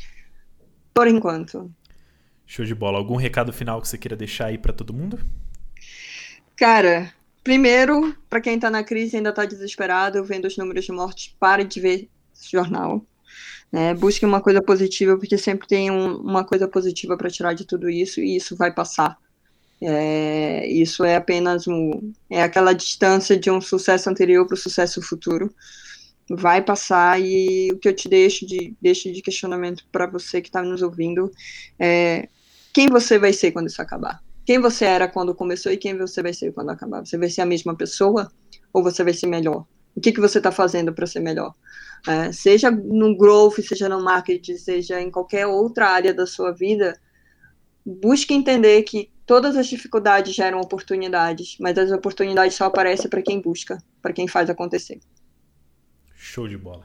[0.97, 1.71] por enquanto.
[2.47, 2.97] Show de bola.
[2.97, 5.19] Algum recado final que você queira deixar aí para todo mundo?
[6.57, 7.13] Cara,
[7.45, 11.35] primeiro, para quem está na crise e ainda está desesperado, vendo os números de mortes,
[11.39, 13.05] pare de ver esse jornal
[13.71, 13.95] né?
[13.95, 17.91] Busque uma coisa positiva, porque sempre tem um, uma coisa positiva para tirar de tudo
[17.91, 19.19] isso, e isso vai passar.
[19.81, 25.03] É, isso é apenas um, é aquela distância de um sucesso anterior para o sucesso
[25.03, 25.53] futuro.
[26.29, 30.49] Vai passar e o que eu te deixo de, deixo de questionamento para você que
[30.49, 31.31] está nos ouvindo
[31.79, 32.29] é
[32.75, 34.21] quem você vai ser quando isso acabar?
[34.45, 37.05] Quem você era quando começou e quem você vai ser quando acabar?
[37.05, 38.31] Você vai ser a mesma pessoa
[38.73, 39.65] ou você vai ser melhor?
[39.95, 41.55] O que, que você está fazendo para ser melhor?
[42.07, 47.01] É, seja no growth, seja no marketing, seja em qualquer outra área da sua vida,
[47.85, 53.41] busque entender que todas as dificuldades geram oportunidades, mas as oportunidades só aparecem para quem
[53.41, 55.01] busca, para quem faz acontecer.
[56.37, 56.85] Show de bola.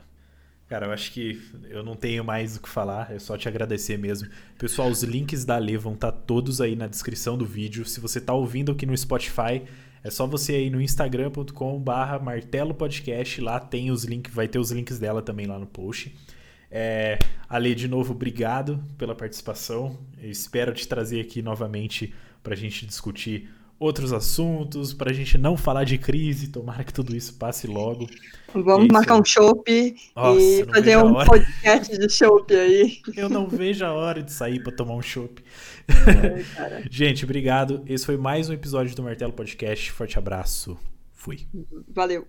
[0.69, 3.98] Cara, eu acho que eu não tenho mais o que falar, é só te agradecer
[3.98, 4.30] mesmo.
[4.57, 7.84] Pessoal, os links da Lê vão estar tá todos aí na descrição do vídeo.
[7.84, 9.61] Se você está ouvindo aqui no Spotify,
[10.02, 13.41] é só você ir no instagram.com/barra martelo podcast.
[13.41, 16.15] Lá tem os links, vai ter os links dela também lá no post.
[16.72, 17.19] É,
[17.49, 19.99] Ale, de novo, obrigado pela participação.
[20.18, 25.38] Eu espero te trazer aqui novamente para a gente discutir outros assuntos, para a gente
[25.38, 28.07] não falar de crise, tomara que tudo isso passe logo.
[28.53, 28.94] Vamos isso...
[28.94, 32.99] marcar um chopp e fazer um podcast de chopp aí.
[33.15, 35.44] Eu não vejo a hora de sair para tomar um chopp.
[35.88, 37.84] É, gente, obrigado.
[37.88, 39.91] Esse foi mais um episódio do Martelo Podcast.
[39.91, 40.78] Forte abraço.
[41.14, 41.48] Fui.
[41.94, 42.28] Valeu.